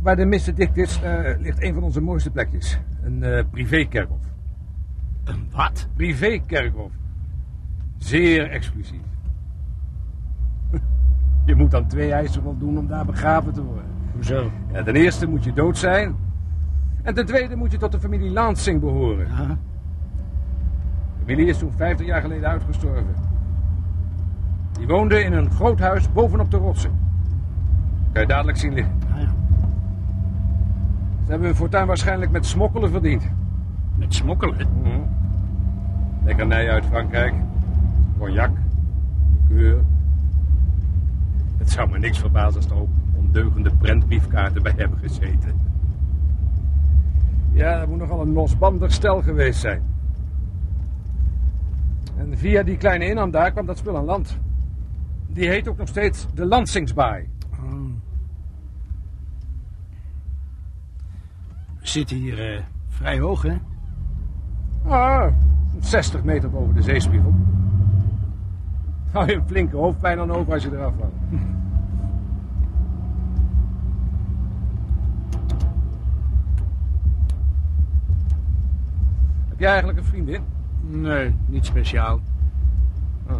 waar 0.00 0.16
de 0.16 0.24
mist 0.24 0.56
dicht 0.56 0.76
is, 0.76 1.02
eh, 1.02 1.38
ligt 1.38 1.62
een 1.62 1.74
van 1.74 1.82
onze 1.82 2.00
mooiste 2.00 2.30
plekjes. 2.30 2.78
Een 3.02 3.22
eh 3.22 3.44
privékerkhof. 3.50 4.20
een 5.24 5.48
wat? 5.50 5.88
Privékerkhof. 5.94 6.90
Zeer 7.98 8.50
exclusief. 8.50 9.00
Je 11.46 11.54
moet 11.54 11.70
dan 11.70 11.86
twee 11.86 12.12
eisen 12.12 12.42
voldoen 12.42 12.78
om 12.78 12.86
daar 12.86 13.04
begraven 13.04 13.52
te 13.52 13.62
worden. 13.62 13.84
Hoezo? 14.14 14.50
Ja, 14.72 14.82
ten 14.82 14.94
eerste 14.94 15.26
moet 15.26 15.44
je 15.44 15.52
dood 15.52 15.78
zijn. 15.78 16.16
En 17.02 17.14
ten 17.14 17.26
tweede 17.26 17.56
moet 17.56 17.72
je 17.72 17.78
tot 17.78 17.92
de 17.92 18.00
familie 18.00 18.30
Lansing 18.30 18.80
behoren. 18.80 19.26
Ja. 19.28 19.46
De 19.46 21.18
familie 21.18 21.46
is 21.46 21.58
toen 21.58 21.72
50 21.76 22.06
jaar 22.06 22.20
geleden 22.20 22.48
uitgestorven. 22.48 23.14
Die 24.72 24.86
woonde 24.86 25.24
in 25.24 25.32
een 25.32 25.50
groot 25.50 25.80
huis 25.80 26.12
bovenop 26.12 26.50
de 26.50 26.56
rotsen. 26.56 27.11
Kan 28.12 28.22
je 28.22 28.28
dadelijk 28.28 28.58
zien 28.58 28.72
liggen. 28.72 28.92
Ah, 29.12 29.20
ja. 29.20 29.34
Ze 31.24 31.30
hebben 31.30 31.46
hun 31.46 31.56
fortuin 31.56 31.86
waarschijnlijk 31.86 32.30
met 32.30 32.46
smokkelen 32.46 32.90
verdiend. 32.90 33.28
Met 33.96 34.14
smokkelen? 34.14 34.56
Lekkernij 36.24 36.70
uit 36.70 36.84
Frankrijk. 36.84 37.34
Cognac. 38.18 38.50
Liqueur. 39.48 39.80
Het 41.56 41.70
zou 41.70 41.90
me 41.90 41.98
niks 41.98 42.18
verbazen 42.18 42.56
als 42.56 42.70
er 42.70 42.76
ook 42.76 42.88
ondeugende 43.16 43.70
prentbriefkaarten 43.70 44.62
bij 44.62 44.72
hebben 44.76 44.98
gezeten. 44.98 45.60
Ja, 47.52 47.78
dat 47.78 47.88
moet 47.88 47.98
nogal 47.98 48.20
een 48.20 48.32
losbandig 48.32 48.92
stel 48.92 49.22
geweest 49.22 49.60
zijn. 49.60 49.82
En 52.16 52.38
via 52.38 52.62
die 52.62 52.76
kleine 52.76 53.08
inham 53.08 53.30
daar 53.30 53.50
kwam 53.50 53.66
dat 53.66 53.78
spul 53.78 53.96
aan 53.96 54.04
land. 54.04 54.38
Die 55.26 55.48
heet 55.48 55.68
ook 55.68 55.76
nog 55.76 55.88
steeds 55.88 56.26
de 56.34 56.46
Lansingsbaai. 56.46 57.28
Oh. 57.52 57.72
We 61.82 61.88
zitten 61.88 62.16
hier 62.16 62.54
eh, 62.54 62.62
vrij 62.88 63.18
hoog, 63.18 63.42
hè? 63.42 63.56
Ah, 64.84 65.32
60 65.80 66.24
meter 66.24 66.50
boven 66.50 66.74
de 66.74 66.82
zeespiegel. 66.82 67.34
Hou 69.10 69.26
je 69.26 69.34
een 69.34 69.46
flinke 69.46 69.76
hoofdpijn 69.76 70.18
aan 70.18 70.32
over 70.32 70.52
als 70.52 70.62
je 70.62 70.70
eraf 70.72 70.92
valt. 70.98 71.12
Heb 79.48 79.58
jij 79.58 79.68
eigenlijk 79.68 79.98
een 79.98 80.04
vriendin? 80.04 80.42
Nee, 80.80 81.34
niet 81.46 81.66
speciaal. 81.66 82.20
Oh. 83.30 83.36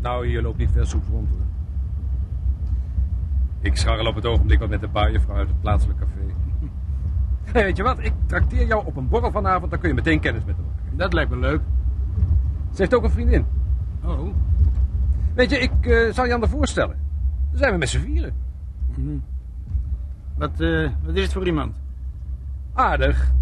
Nou, 0.00 0.26
hier 0.26 0.42
loopt 0.42 0.58
niet 0.58 0.70
veel 0.70 0.86
soep 0.86 1.04
rond. 1.10 1.28
Hoor. 1.28 1.38
Ik 3.60 3.76
scharrel 3.76 4.06
op 4.06 4.14
het 4.14 4.26
ogenblik 4.26 4.58
wat 4.58 4.68
met 4.68 4.80
de 4.80 4.88
buienvrouw 4.88 5.36
uit 5.36 5.48
het 5.48 5.60
plaatselijk 5.60 5.98
café. 5.98 6.43
Hey, 7.44 7.62
weet 7.64 7.76
je 7.76 7.82
wat? 7.82 7.98
Ik 7.98 8.12
trakteer 8.26 8.66
jou 8.66 8.86
op 8.86 8.96
een 8.96 9.08
borrel 9.08 9.30
vanavond, 9.30 9.70
dan 9.70 9.80
kun 9.80 9.88
je 9.88 9.94
meteen 9.94 10.20
kennis 10.20 10.44
met 10.44 10.56
haar 10.56 10.64
maken. 10.64 10.96
Dat 10.96 11.12
lijkt 11.12 11.30
me 11.30 11.36
leuk. 11.36 11.60
Ze 12.72 12.80
heeft 12.80 12.94
ook 12.94 13.04
een 13.04 13.10
vriendin. 13.10 13.46
Oh. 14.04 14.34
Weet 15.34 15.50
je, 15.50 15.58
ik 15.58 15.86
eh, 15.86 16.12
zal 16.12 16.24
je 16.24 16.34
aan 16.34 16.40
haar 16.40 16.48
voorstellen. 16.48 16.96
Dan 17.50 17.58
zijn 17.58 17.72
we 17.72 17.78
met 17.78 17.88
z'n 17.88 17.98
vieren. 17.98 18.34
Wat, 20.36 20.60
eh, 20.60 20.90
wat 21.04 21.14
is 21.14 21.22
het 21.22 21.32
voor 21.32 21.46
iemand? 21.46 21.76
Aardig. 22.72 23.32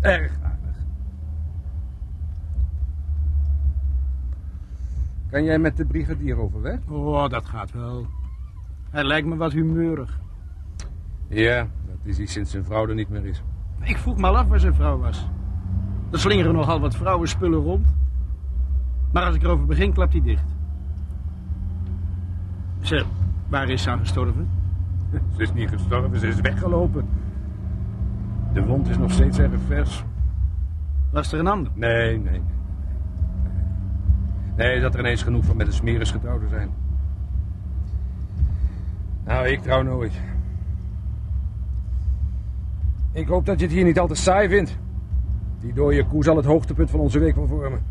Erg 0.00 0.32
aardig. 0.42 0.76
Kan 5.30 5.44
jij 5.44 5.58
met 5.58 5.76
de 5.76 5.84
brigadier 5.84 6.38
overweg? 6.38 6.78
Oh, 6.88 7.28
dat 7.28 7.46
gaat 7.46 7.72
wel. 7.72 8.06
Hij 8.90 9.04
lijkt 9.04 9.26
me 9.26 9.36
wat 9.36 9.52
humeurig. 9.52 10.20
Ja, 11.28 11.66
hij 12.16 12.26
sinds 12.26 12.50
zijn 12.50 12.64
vrouw 12.64 12.88
er 12.88 12.94
niet 12.94 13.08
meer 13.08 13.24
is. 13.24 13.42
Ik 13.80 13.96
vroeg 13.96 14.16
me 14.16 14.26
al 14.26 14.36
af 14.36 14.46
waar 14.46 14.60
zijn 14.60 14.74
vrouw 14.74 14.98
was. 14.98 15.28
Er 16.10 16.20
slingeren 16.20 16.54
nogal 16.54 16.80
wat 16.80 16.96
vrouwenspullen 16.96 17.60
rond. 17.60 17.86
Maar 19.12 19.24
als 19.24 19.34
ik 19.34 19.42
erover 19.42 19.66
begin, 19.66 19.92
klapt 19.92 20.12
hij 20.12 20.22
dicht. 20.22 20.56
Zeg, 22.80 23.04
waar 23.48 23.68
is 23.68 23.82
ze 23.82 23.90
aan 23.90 23.98
gestorven? 23.98 24.48
Ze 25.36 25.42
is 25.42 25.52
niet 25.52 25.68
gestorven, 25.68 26.18
ze 26.18 26.28
is 26.28 26.40
weggelopen. 26.40 27.08
De 28.52 28.64
wond 28.64 28.88
is 28.88 28.98
nog 28.98 29.12
steeds 29.12 29.38
erg 29.38 29.60
vers. 29.66 30.04
Was 31.10 31.32
er 31.32 31.38
een 31.38 31.46
ander? 31.46 31.72
Nee, 31.74 32.18
nee, 32.18 32.30
nee. 32.30 32.42
Nee, 34.56 34.80
dat 34.80 34.94
er 34.94 35.00
ineens 35.00 35.22
genoeg 35.22 35.44
van 35.44 35.56
met 35.56 35.66
een 35.66 35.72
smeris 35.72 36.10
getrouwd 36.10 36.40
te 36.40 36.48
zijn. 36.48 36.70
Nou, 39.24 39.46
ik 39.46 39.60
trouw 39.60 39.82
nooit. 39.82 40.12
Ik 43.12 43.26
hoop 43.26 43.46
dat 43.46 43.58
je 43.60 43.64
het 43.66 43.74
hier 43.74 43.84
niet 43.84 43.98
al 43.98 44.06
te 44.06 44.14
saai 44.14 44.48
vindt. 44.48 44.78
Die 45.60 45.72
dode 45.72 46.06
koe 46.06 46.24
zal 46.24 46.36
het 46.36 46.44
hoogtepunt 46.44 46.90
van 46.90 47.00
onze 47.00 47.18
week 47.18 47.34
wel 47.34 47.46
vormen. 47.46 47.86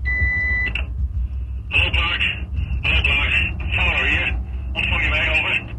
Hallo 1.68 1.90
Clark. 1.90 2.36
Hallo 2.82 3.02
Clark. 3.02 3.34
Fowler 3.72 4.08
hier. 4.08 4.40
Ontvang 4.74 5.04
je 5.04 5.10
mij 5.10 5.30
over? 5.30 5.76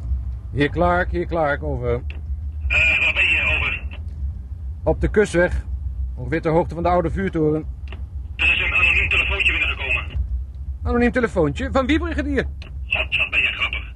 Hier 0.51 0.71
Clark, 0.71 1.11
hier 1.11 1.27
Clark, 1.27 1.63
over. 1.63 1.93
Eh, 1.93 3.01
waar 3.01 3.13
ben 3.15 3.29
je 3.31 3.57
over? 3.57 3.83
Op 4.83 5.01
de 5.01 5.09
kustweg. 5.09 5.67
Ongeveer 6.15 6.41
ter 6.41 6.53
hoogte 6.53 6.75
van 6.75 6.83
de 6.83 6.89
oude 6.89 7.11
vuurtoren. 7.11 7.67
Er 8.37 8.53
is 8.53 8.61
een 8.61 8.75
anoniem 8.75 9.09
telefoontje 9.09 9.53
binnengekomen. 9.53 10.19
Anoniem 10.83 11.13
telefoontje. 11.13 11.69
Van 11.73 11.87
wie, 11.87 11.99
brigadier? 11.99 12.45
God, 12.87 13.17
wat 13.17 13.31
ben 13.31 13.41
je 13.41 13.53
grappig. 13.53 13.95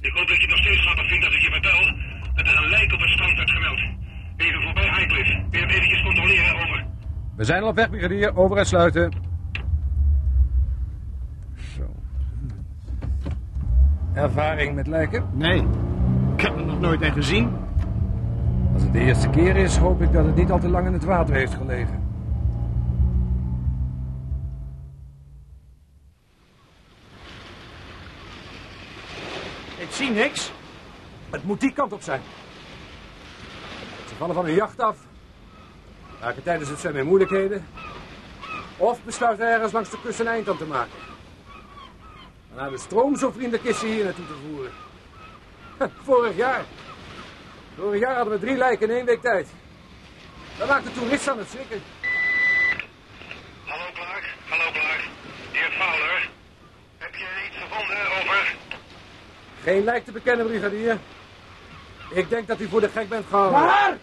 Ik 0.00 0.12
hoop 0.12 0.28
dat 0.28 0.36
je 0.36 0.42
het 0.42 0.50
nog 0.50 0.58
steeds 0.58 0.80
grappig 0.80 1.08
vindt 1.08 1.24
als 1.24 1.34
ik 1.34 1.40
je 1.40 1.50
vertel 1.50 1.80
dat 2.34 2.46
er 2.46 2.62
een 2.62 2.68
lijk 2.68 2.92
op 2.92 3.00
het 3.00 3.10
strand 3.10 3.36
werd 3.36 3.50
gemeld. 3.50 3.80
Even 4.36 4.62
voorbij 4.62 4.84
Highcliff. 4.84 5.28
Kun 5.28 5.58
je 5.60 5.66
hem 5.66 5.68
eventjes 5.68 6.02
controleren, 6.02 6.54
over? 6.54 6.84
We 7.36 7.44
zijn 7.44 7.62
al 7.62 7.68
op 7.68 7.74
weg, 7.74 7.90
brigadier. 7.90 8.36
Over 8.36 8.56
en 8.56 8.66
sluiten. 8.66 9.12
Zo. 11.54 11.82
Ervaring 14.12 14.74
met 14.74 14.86
lijken? 14.86 15.24
Nee. 15.32 15.66
Ik 16.34 16.40
heb 16.40 16.56
er 16.56 16.64
nog 16.64 16.80
nooit 16.80 17.02
een 17.02 17.12
gezien. 17.12 17.52
Als 18.72 18.82
het 18.82 18.92
de 18.92 18.98
eerste 18.98 19.30
keer 19.30 19.56
is, 19.56 19.76
hoop 19.76 20.02
ik 20.02 20.12
dat 20.12 20.24
het 20.24 20.34
niet 20.34 20.50
al 20.50 20.58
te 20.58 20.68
lang 20.68 20.86
in 20.86 20.92
het 20.92 21.04
water 21.04 21.34
heeft 21.34 21.54
gelegen. 21.54 22.08
Ik 29.78 29.90
zie 29.90 30.10
niks. 30.10 30.52
Het 31.30 31.44
moet 31.44 31.60
die 31.60 31.72
kant 31.72 31.92
op 31.92 32.02
zijn. 32.02 32.20
Ze 34.08 34.14
vallen 34.14 34.34
van 34.34 34.44
hun 34.44 34.54
jacht 34.54 34.80
af. 34.80 35.08
Raken 36.20 36.42
tijdens 36.42 36.68
het 36.68 36.78
zwemmen 36.78 37.00
in 37.00 37.06
moeilijkheden. 37.08 37.66
Of 38.76 39.02
besluiten 39.04 39.46
ergens 39.46 39.72
langs 39.72 39.90
de 39.90 39.98
kust 40.02 40.20
een 40.20 40.26
eind 40.26 40.48
aan 40.48 40.56
te 40.56 40.64
maken. 40.64 40.98
Waarna 42.52 42.70
de 42.70 42.78
stroom 42.78 43.16
zo 43.16 43.30
vriendelijk 43.30 43.64
is 43.64 43.78
ze 43.78 43.86
hier 43.86 44.04
naartoe 44.04 44.26
te 44.26 44.34
voeren. 44.46 44.72
Vorig 46.04 46.36
jaar. 46.36 46.64
Vorig 47.76 48.00
jaar 48.00 48.14
hadden 48.14 48.32
we 48.32 48.40
drie 48.40 48.56
lijken 48.56 48.88
in 48.88 48.96
één 48.96 49.04
week 49.04 49.20
tijd. 49.20 49.48
Dat 50.58 50.68
maakt 50.68 50.84
de 50.84 50.92
toerist 50.92 51.28
aan 51.28 51.38
het 51.38 51.48
schrikken. 51.48 51.82
Hallo 53.66 53.84
Clark. 53.94 54.34
Hallo 54.48 54.70
Clark. 54.72 55.08
Heer 55.50 55.70
Fowler. 55.70 56.28
Heb 56.98 57.14
je 57.14 57.26
iets 57.46 57.56
gevonden, 57.56 57.96
over? 57.96 58.54
Geen 59.62 59.84
lijk 59.84 60.04
te 60.04 60.12
bekennen, 60.12 60.46
brigadier. 60.46 60.98
Ik 62.10 62.28
denk 62.28 62.46
dat 62.46 62.60
u 62.60 62.68
voor 62.68 62.80
de 62.80 62.88
gek 62.88 63.08
bent 63.08 63.26
gehouden. 63.26 63.60
Waar? 63.60 63.96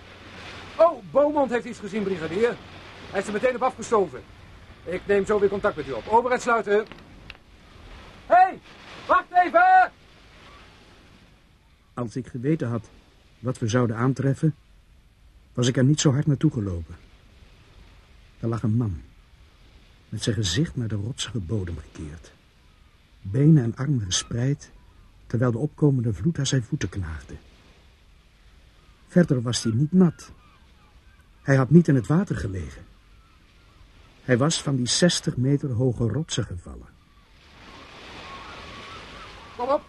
Oh, 0.77 1.03
Beaumont 1.12 1.51
heeft 1.51 1.65
iets 1.65 1.79
gezien, 1.79 2.03
brigadier. 2.03 2.55
Hij 3.12 3.19
is 3.19 3.27
er 3.27 3.34
meteen 3.34 3.55
op 3.55 3.62
afgestoven. 3.62 4.22
Ik 4.84 5.01
neem 5.07 5.25
zo 5.25 5.39
weer 5.39 5.50
contact 5.50 5.75
met 5.75 5.88
u 5.88 5.91
op. 5.91 6.07
Over 6.07 6.31
en 6.31 6.41
sluiten. 6.41 6.86
Hé, 8.25 8.36
hey, 8.36 8.60
wacht 9.07 9.27
even! 9.46 9.91
Als 11.93 12.15
ik 12.15 12.27
geweten 12.27 12.67
had 12.67 12.89
wat 13.39 13.57
we 13.57 13.67
zouden 13.67 13.96
aantreffen, 13.96 14.55
was 15.53 15.67
ik 15.67 15.77
er 15.77 15.84
niet 15.84 16.00
zo 16.00 16.12
hard 16.12 16.27
naartoe 16.27 16.51
gelopen. 16.51 16.96
Er 18.39 18.48
lag 18.48 18.63
een 18.63 18.77
man, 18.77 19.01
met 20.10 20.24
zijn 20.24 20.36
gezicht 20.36 20.75
naar 20.75 20.88
de 20.88 20.96
rotsige 20.96 21.39
bodem 21.39 21.77
gekeerd. 21.77 22.31
Benen 23.22 23.63
en 23.63 23.75
armen 23.75 24.05
gespreid, 24.05 24.72
terwijl 25.27 25.51
de 25.51 25.57
opkomende 25.57 26.13
vloed 26.13 26.39
aan 26.39 26.48
zijn 26.48 26.63
voeten 26.63 26.89
knaagde. 26.89 27.34
Verder 29.07 29.41
was 29.41 29.63
hij 29.63 29.72
niet 29.74 29.91
nat. 29.91 30.31
Hij 31.47 31.55
had 31.55 31.69
niet 31.69 31.87
in 31.87 31.95
het 31.95 32.07
water 32.07 32.35
gelegen. 32.35 32.85
Hij 34.23 34.37
was 34.37 34.61
van 34.61 34.75
die 34.75 34.87
60 34.87 35.37
meter 35.37 35.71
hoge 35.71 36.07
rotsen 36.07 36.43
gevallen. 36.43 36.87
Kom 39.55 39.69
op. 39.69 39.81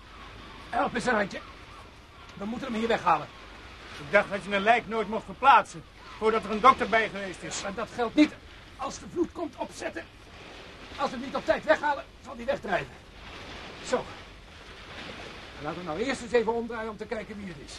Help 0.71 0.95
eens 0.95 1.07
een 1.07 1.15
handje. 1.15 1.41
We 2.39 2.45
moeten 2.45 2.69
hem 2.69 2.79
hier 2.79 2.89
weghalen. 2.89 3.27
Ik 3.99 4.13
dacht 4.13 4.31
dat 4.31 4.45
je 4.45 4.55
een 4.55 4.63
lijk 4.63 4.89
nooit 4.89 5.09
mocht 5.09 5.25
verplaatsen. 5.25 5.83
Voordat 6.19 6.45
er 6.45 6.51
een 6.51 6.61
dokter 6.61 6.89
bij 6.89 7.09
geweest 7.09 7.43
is. 7.43 7.63
En 7.63 7.75
dat 7.75 7.89
geldt 7.95 8.15
niet 8.15 8.35
als 8.77 8.99
de 8.99 9.07
vloed 9.13 9.33
komt 9.33 9.57
opzetten. 9.57 10.03
Als 10.97 11.11
we 11.11 11.17
hem 11.17 11.25
niet 11.25 11.37
op 11.37 11.45
tijd 11.45 11.65
weghalen, 11.65 12.05
zal 12.25 12.37
hij 12.37 12.45
wegdrijven. 12.45 12.95
Zo. 13.85 13.97
En 13.97 15.65
laten 15.65 15.79
we 15.79 15.85
nou 15.87 15.99
eerst 15.99 16.23
eens 16.23 16.33
even 16.33 16.55
omdraaien 16.55 16.91
om 16.91 16.97
te 16.97 17.07
kijken 17.07 17.37
wie 17.37 17.47
het 17.47 17.57
is. 17.65 17.75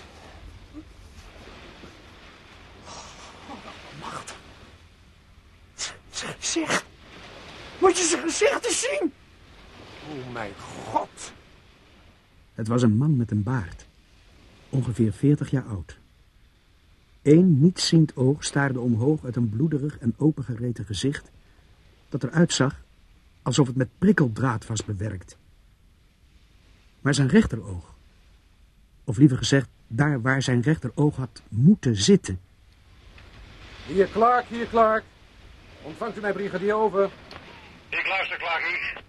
Macht. 4.00 4.36
Zijn 6.12 6.34
gezicht. 6.40 6.86
Moet 7.80 7.98
je 7.98 8.04
zijn 8.04 8.22
gezicht 8.22 8.66
eens 8.66 8.80
zien? 8.80 9.14
Oh 10.10 10.34
mijn 10.34 10.54
god. 10.58 11.34
Het 12.54 12.68
was 12.68 12.82
een 12.82 12.98
man 12.98 13.18
met 13.18 13.32
een 13.32 13.44
baard, 13.44 13.86
ongeveer 14.70 15.14
40 15.14 15.50
jaar 15.50 15.64
oud. 15.64 15.98
Eén 17.22 17.60
nietsziend 17.60 18.16
oog 18.16 18.44
staarde 18.44 18.80
omhoog 18.80 19.26
uit 19.26 19.36
een 19.36 19.50
bloederig 19.50 19.98
en 19.98 20.14
opengereten 20.18 20.86
gezicht, 20.86 21.32
dat 22.10 22.24
eruit 22.24 22.54
zag 22.54 22.84
alsof 23.42 23.68
het 23.68 23.76
met 23.76 23.90
prikkeldraad 23.98 24.66
was 24.66 24.86
bewerkt. 24.86 25.38
Maar 27.02 27.14
zijn 27.14 27.28
rechteroog, 27.28 27.96
of 29.04 29.18
liever 29.18 29.38
gezegd, 29.38 29.70
daar 29.88 30.22
waar 30.22 30.42
zijn 30.42 30.62
rechteroog 30.62 31.16
had 31.16 31.42
moeten 31.50 31.96
zitten, 31.96 32.40
Hier 33.90 34.08
Clark, 34.08 34.46
hier 34.48 34.68
Clark. 34.68 35.04
Ontvangt 35.82 36.18
u 36.18 36.22
mij, 36.22 36.34
brigadier, 36.34 36.74
over. 36.74 37.10
Ik 37.90 38.08
luister, 38.08 38.38
Clarkie. 38.38 39.04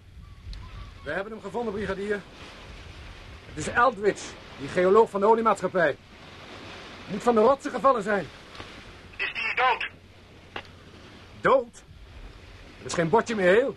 We 1.03 1.11
hebben 1.11 1.31
hem 1.31 1.41
gevonden, 1.41 1.73
brigadier. 1.73 2.21
Het 3.45 3.57
is 3.57 3.67
Eldridge, 3.67 4.25
die 4.59 4.67
geoloog 4.67 5.09
van 5.09 5.19
de 5.19 5.25
oliemaatschappij. 5.25 5.97
Moet 7.07 7.23
van 7.23 7.35
de 7.35 7.41
rotsen 7.41 7.71
gevallen 7.71 8.03
zijn. 8.03 8.27
Is 9.17 9.33
die 9.33 9.55
dood? 9.55 9.89
Dood? 11.41 11.83
Er 12.79 12.85
is 12.85 12.93
geen 12.93 13.09
bordje 13.09 13.35
meer 13.35 13.55
heel. 13.55 13.75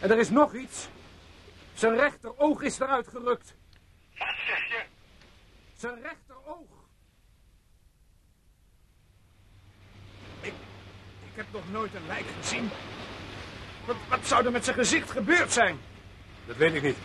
En 0.00 0.10
er 0.10 0.18
is 0.18 0.30
nog 0.30 0.54
iets. 0.54 0.88
Zijn 1.74 1.96
rechteroog 1.96 2.62
is 2.62 2.80
eruit 2.80 3.08
gerukt. 3.08 3.54
Wat 4.18 4.34
zeg 4.46 4.68
je? 4.68 4.82
Zijn 5.76 6.02
rechteroog. 6.02 6.74
Ik, 10.44 10.52
ik 11.20 11.23
heb 11.36 11.46
nog 11.50 11.62
nooit 11.70 11.94
een 11.94 12.06
lijk 12.06 12.24
gezien. 12.40 12.70
Wat, 13.84 13.96
wat 14.08 14.26
zou 14.26 14.44
er 14.44 14.52
met 14.52 14.64
zijn 14.64 14.76
gezicht 14.76 15.10
gebeurd 15.10 15.52
zijn? 15.52 15.78
Dat 16.46 16.56
weet 16.56 16.74
ik 16.74 16.82
niet. 16.82 16.96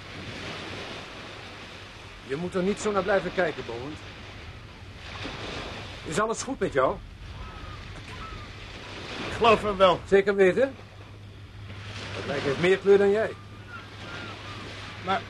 Je 2.28 2.36
moet 2.36 2.56
er 2.56 2.64
niet 2.64 2.80
zo 2.80 2.92
naar 2.92 3.04
blijven 3.04 3.34
kijken, 3.34 3.66
Bowend. 3.66 3.98
Is 6.06 6.20
alles 6.20 6.44
goed 6.44 6.60
met 6.60 6.74
jou? 6.74 6.98
Ik 9.28 9.36
geloof 9.36 9.62
hem 9.62 9.78
wel. 9.78 10.00
Zeker 10.08 10.36
weten? 10.36 10.76
Dat 12.16 12.26
lijk 12.26 12.42
heeft 12.42 12.60
meer 12.60 12.78
kleur 12.78 12.98
dan 12.98 13.12
jij. 13.12 13.34
Maar, 15.06 15.22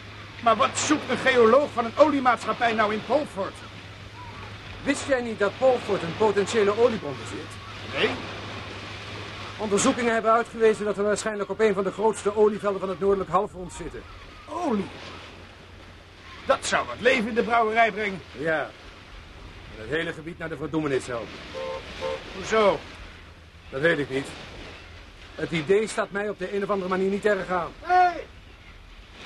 maar 0.44 0.56
wat 0.56 0.77
zoekt 0.77 1.10
een 1.10 1.18
geoloog 1.18 1.70
van 1.72 1.86
een 1.86 1.98
oliemaatschappij 1.98 2.74
nou 2.74 2.94
in 2.94 3.06
Polford? 3.06 3.53
Wist 4.84 5.08
jij 5.08 5.22
niet 5.22 5.39
dat 5.39 5.58
Polford 5.58 6.01
een 6.01 6.18
potentiële 6.18 6.79
oliebron 6.79 7.15
bezit? 7.18 7.50
Nee? 7.94 8.15
Onderzoekingen 9.60 10.13
hebben 10.13 10.32
uitgewezen 10.32 10.86
dat 10.86 10.96
we 10.96 11.01
waarschijnlijk 11.01 11.50
op 11.50 11.60
een 11.60 11.74
van 11.74 11.84
de 11.84 11.92
grootste 11.92 12.36
olievelden 12.36 12.80
van 12.80 12.89
het 12.89 13.00
noordelijk 13.00 13.30
halfrond 13.30 13.74
zitten. 13.74 14.01
Olie. 14.46 14.88
Dat 16.46 16.66
zou 16.66 16.88
wat 16.88 17.00
leven 17.00 17.28
in 17.28 17.36
de 17.36 17.44
brouwerij 17.44 17.92
brengen. 17.92 18.22
Ja. 18.38 18.62
En 19.75 19.82
het 19.82 19.89
hele 19.89 20.13
gebied 20.13 20.38
naar 20.38 20.50
de 20.50 20.58
verdoemenis 20.58 21.08
helpen. 21.08 21.28
Hoezo? 22.36 22.80
Dat 23.70 23.82
weet 23.82 24.00
ik 24.00 24.10
niet. 24.10 24.28
Het 25.36 25.51
idee 25.51 25.88
staat 25.88 26.12
mij 26.12 26.30
op 26.30 26.39
de 26.39 26.56
een 26.56 26.63
of 26.63 26.70
andere 26.70 26.89
manier 26.89 27.10
niet 27.10 27.25
erg 27.25 27.50
aan. 27.50 27.72
Hé, 27.82 27.94
hey, 27.94 28.25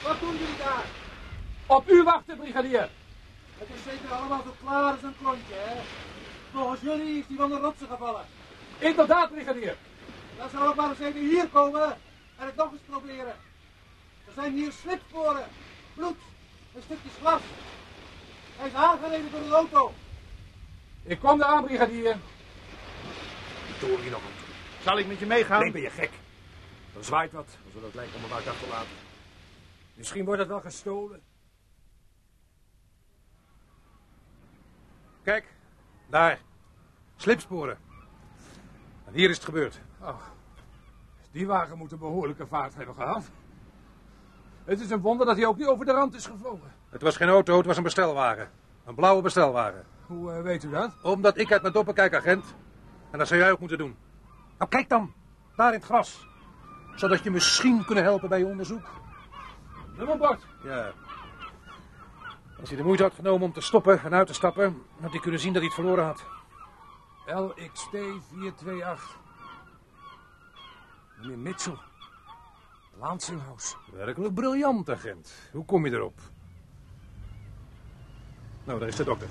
wat 0.04 0.20
doen 0.20 0.32
jullie 0.32 0.58
daar? 0.58 0.84
Op 1.66 1.90
u 1.90 2.04
wachten, 2.04 2.38
brigadier. 2.38 2.90
Het 3.58 3.68
is 3.76 3.92
zeker 3.92 4.16
allemaal 4.16 4.44
zo 4.44 4.54
klaar 4.66 4.92
als 4.92 5.04
een 5.04 5.16
klontje, 5.22 5.54
hè? 5.54 5.82
Volgens 6.54 6.82
jullie 6.82 7.20
is 7.20 7.28
die 7.28 7.38
van 7.38 7.50
de 7.50 7.58
rotsen 7.58 7.88
gevallen. 7.88 8.26
Inderdaad, 8.80 9.32
brigadier. 9.32 9.76
Dan 10.44 10.52
zal 10.52 10.70
ik 10.70 10.76
maar 10.76 10.90
eens 10.90 11.00
even 11.00 11.22
hier 11.22 11.48
komen 11.48 11.98
en 12.38 12.46
het 12.46 12.56
nog 12.56 12.72
eens 12.72 12.82
proberen. 12.86 13.36
Er 14.26 14.34
zijn 14.34 14.54
hier 14.54 14.72
slipsporen, 14.72 15.48
bloed 15.96 16.18
en 16.76 16.82
stukjes 16.82 17.12
glas. 17.20 17.42
Hij 18.56 18.68
is 18.68 18.74
aangereden 18.74 19.32
door 19.32 19.40
een 19.40 19.52
auto. 19.52 19.94
Ik 21.04 21.20
kom 21.20 21.42
eraan, 21.42 21.64
brigadier. 21.64 22.18
Door 23.80 24.00
hier 24.00 24.12
nog 24.12 24.22
een. 24.22 24.84
Zal 24.84 24.98
ik 24.98 25.08
met 25.08 25.20
je 25.20 25.26
meegaan? 25.26 25.62
Nee, 25.62 25.72
ben 25.72 25.82
je 25.82 25.90
gek. 25.90 26.12
Er 26.98 27.04
zwaait 27.04 27.32
wat, 27.32 27.58
als 27.66 27.74
we 27.74 27.82
dat 27.82 27.94
lijkt 27.94 28.16
om 28.16 28.22
elkaar 28.22 28.42
te 28.42 28.68
laten. 28.70 28.96
Misschien 29.94 30.26
wordt 30.26 30.40
het 30.40 30.50
wel 30.50 30.62
gestolen. 30.62 31.22
Kijk, 35.24 35.54
daar. 36.10 36.40
Slipsporen. 37.16 37.78
En 39.06 39.14
hier 39.14 39.30
is 39.30 39.36
het 39.36 39.46
gebeurd. 39.46 39.80
Oh, 40.02 40.33
die 41.34 41.48
wagen 41.48 41.78
moet 41.78 41.92
een 41.92 41.98
behoorlijke 41.98 42.48
vaart 42.48 42.76
hebben 42.76 42.96
gehad. 42.96 43.30
Het 44.66 44.80
is 44.80 44.90
een 44.90 45.02
wonder 45.02 45.26
dat 45.26 45.36
hij 45.36 45.46
ook 45.46 45.58
niet 45.58 45.68
over 45.68 45.86
de 45.86 45.92
rand 45.92 46.14
is 46.14 46.26
gevlogen. 46.26 46.72
Het 46.90 47.02
was 47.02 47.16
geen 47.16 47.30
auto, 47.30 47.58
het 47.58 47.66
was 47.66 47.78
een 47.78 47.84
bestelwagen. 47.84 48.50
Een 48.86 48.96
blauwe 48.96 49.22
bestelwagen. 49.22 49.86
Hoe 50.06 50.32
eh, 50.32 50.42
weet 50.42 50.64
u 50.64 50.70
dat? 50.70 50.92
Omdat 51.02 51.38
ik 51.38 51.52
uit 51.52 51.62
mijn 51.62 51.74
doppen 51.74 51.94
kijk, 51.94 52.16
agent. 52.16 52.56
En 53.12 53.18
dat 53.18 53.28
zou 53.28 53.40
jij 53.40 53.52
ook 53.52 53.60
moeten 53.60 53.78
doen. 53.78 53.96
Nou, 54.58 54.70
kijk 54.70 54.90
dan. 54.90 55.14
Daar 55.56 55.74
in 55.74 55.80
het 55.80 55.86
gras. 55.86 56.28
Zodat 56.96 57.24
je 57.24 57.32
misschien 57.32 57.86
kunnen 57.86 58.04
helpen 58.04 58.30
bij 58.30 58.40
je 58.40 58.46
onderzoek. 58.46 58.90
Nummerbord. 59.98 60.46
Ja. 60.64 60.92
Als 62.60 62.70
hij 62.70 62.78
de 62.78 62.84
moeite 62.84 63.04
had 63.04 63.14
genomen 63.14 63.48
om 63.48 63.54
te 63.54 63.62
stoppen 63.62 64.02
en 64.04 64.14
uit 64.14 64.28
te 64.28 64.34
stappen, 64.34 64.82
had 65.02 65.12
hij 65.12 65.20
kunnen 65.20 65.40
zien 65.40 65.54
dat 65.54 65.62
hij 65.62 65.72
het 65.76 65.82
verloren 65.82 66.06
had. 66.06 66.26
LXT 67.26 67.90
428. 67.90 69.23
Meneer 71.24 71.38
Mitchell. 71.38 71.78
Lansinghouse. 73.00 73.76
Werkelijk 73.94 74.34
briljant, 74.34 74.90
agent. 74.90 75.34
Hoe 75.52 75.66
kom 75.66 75.86
je 75.86 75.92
erop? 75.92 76.20
Nou, 78.64 78.80
daar 78.80 78.88
is 78.88 78.96
de 78.96 79.04
dokter. 79.04 79.28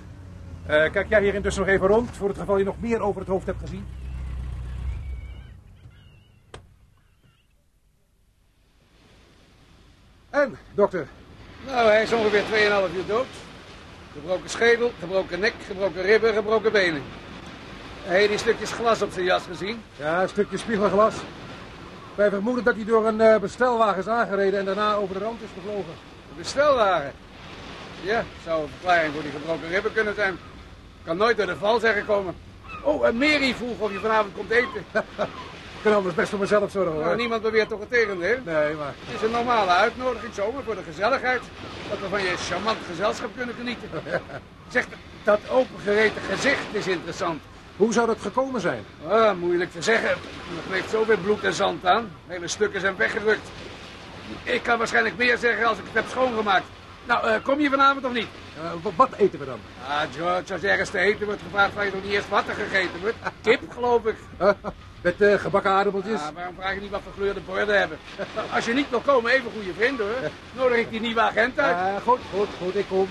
Eh, 0.66 0.92
kijk 0.92 1.08
jij 1.08 1.22
hier 1.22 1.34
intussen 1.34 1.62
nog 1.62 1.72
even 1.72 1.86
rond, 1.86 2.10
voor 2.10 2.28
het 2.28 2.38
geval 2.38 2.58
je 2.58 2.64
nog 2.64 2.80
meer 2.80 3.00
over 3.00 3.20
het 3.20 3.30
hoofd 3.30 3.46
hebt 3.46 3.60
gezien. 3.60 3.86
En, 10.30 10.56
dokter, 10.74 11.08
Nou, 11.66 11.88
hij 11.88 12.02
is 12.02 12.12
ongeveer 12.12 12.42
2,5 12.42 12.94
uur 12.94 13.06
dood. 13.06 13.26
Gebroken 14.12 14.50
schedel, 14.50 14.92
gebroken 14.98 15.40
nek, 15.40 15.54
gebroken 15.66 16.02
ribben, 16.02 16.34
gebroken 16.34 16.72
benen. 16.72 17.02
Heb 18.02 18.20
je 18.20 18.28
die 18.28 18.38
stukjes 18.38 18.72
glas 18.72 19.02
op 19.02 19.10
zijn 19.12 19.24
jas 19.24 19.44
gezien? 19.44 19.82
Ja, 19.96 20.22
een 20.22 20.28
stukje 20.28 20.56
spiegelglas. 20.56 21.14
Wij 22.14 22.30
vermoeden 22.30 22.64
dat 22.64 22.74
hij 22.74 22.84
door 22.84 23.06
een 23.06 23.20
eh, 23.20 23.38
bestelwagen 23.38 23.98
is 23.98 24.08
aangereden 24.08 24.58
en 24.58 24.64
daarna 24.64 24.94
over 24.94 25.18
de 25.18 25.24
rand 25.24 25.42
is 25.42 25.48
gevlogen. 25.54 25.94
De 26.28 26.34
bestelwagen. 26.36 27.12
Ja, 28.02 28.24
zou 28.44 28.62
een 28.62 28.68
verklaring 28.68 29.12
voor 29.12 29.22
die 29.22 29.30
gebroken 29.30 29.68
ribben 29.68 29.92
kunnen 29.92 30.14
zijn. 30.14 30.38
Kan 31.04 31.16
nooit 31.16 31.36
door 31.36 31.46
de 31.46 31.56
val 31.56 31.80
zijn 31.80 31.94
gekomen. 31.94 32.34
Oh, 32.82 33.06
en 33.06 33.16
Mary 33.16 33.54
vroeg 33.54 33.78
of 33.78 33.92
je 33.92 33.98
vanavond 33.98 34.34
komt 34.34 34.50
eten. 34.50 34.84
Ik 34.92 35.82
kan 35.82 35.94
anders 35.94 36.14
best 36.14 36.30
voor 36.30 36.38
mezelf 36.38 36.70
zorgen 36.70 36.92
hoor. 36.92 37.04
Nou, 37.04 37.16
niemand 37.16 37.42
beweert 37.42 37.68
toch 37.68 37.80
het 37.80 37.90
tegendeel? 37.90 38.38
Nee, 38.44 38.74
maar... 38.74 38.94
Het 38.98 39.14
is 39.14 39.22
een 39.22 39.30
normale 39.30 39.70
uitnodiging 39.70 40.34
zomaar 40.34 40.62
voor 40.62 40.74
de 40.74 40.82
gezelligheid. 40.82 41.42
Dat 41.88 41.98
we 41.98 42.08
van 42.08 42.22
je 42.22 42.36
charmant 42.36 42.78
gezelschap 42.90 43.30
kunnen 43.36 43.54
genieten. 43.54 43.88
Zeg, 44.68 44.86
dat 45.24 45.40
opengereten 45.50 46.22
gezicht 46.22 46.66
is 46.72 46.86
interessant. 46.86 47.42
Hoe 47.76 47.92
zou 47.92 48.06
dat 48.06 48.20
gekomen 48.20 48.60
zijn? 48.60 48.84
Ah, 49.08 49.36
moeilijk 49.36 49.72
te 49.72 49.82
zeggen. 49.82 50.10
Er 50.10 50.18
kleeft 50.68 50.90
zoveel 50.90 51.16
bloed 51.16 51.44
en 51.44 51.52
zand 51.52 51.86
aan. 51.86 52.10
Hele 52.26 52.48
stukken 52.48 52.80
zijn 52.80 52.96
weggerukt. 52.96 53.50
Ik 54.42 54.62
kan 54.62 54.78
waarschijnlijk 54.78 55.16
meer 55.16 55.38
zeggen 55.38 55.66
als 55.66 55.78
ik 55.78 55.84
het 55.84 55.94
heb 55.94 56.04
schoongemaakt. 56.08 56.64
Nou, 57.04 57.28
eh, 57.28 57.34
kom 57.42 57.60
je 57.60 57.70
vanavond 57.70 58.04
of 58.04 58.12
niet? 58.12 58.26
Eh, 58.56 58.92
wat 58.96 59.12
eten 59.16 59.38
we 59.38 59.44
dan? 59.44 59.58
Ah, 59.88 60.00
George, 60.16 60.52
als 60.52 60.62
ergens 60.62 60.90
te 60.90 60.98
eten 60.98 61.26
wordt 61.26 61.42
gevraagd, 61.42 61.72
vraag 61.72 61.84
je 61.84 61.90
toch 61.90 62.02
niet 62.02 62.12
eerst 62.12 62.28
wat 62.28 62.48
er 62.48 62.54
gegeten 62.54 63.00
wordt? 63.00 63.16
Kip, 63.42 63.60
geloof 63.72 64.04
ik. 64.04 64.16
Met 65.02 65.20
eh, 65.20 65.34
gebakken 65.34 65.70
aardappeltjes? 65.70 66.20
Ah, 66.20 66.34
waarom 66.34 66.54
vraag 66.54 66.74
je 66.74 66.80
niet 66.80 66.90
wat 66.90 67.00
voor 67.02 67.12
gekleurde 67.12 67.40
borden 67.40 67.78
hebben? 67.78 67.98
Als 68.54 68.64
je 68.64 68.74
niet 68.74 68.90
wil 68.90 69.00
komen, 69.00 69.30
even 69.30 69.50
goede 69.54 69.72
vriend 69.78 69.98
hoor. 69.98 70.30
Nodig 70.52 70.78
ik 70.78 70.90
die 70.90 71.00
nieuwe 71.00 71.20
agent 71.20 71.58
uit. 71.58 71.76
Ja, 71.76 71.98
goed, 71.98 72.20
goed, 72.34 72.48
goed, 72.58 72.76
ik 72.76 72.86
kom. 72.88 73.08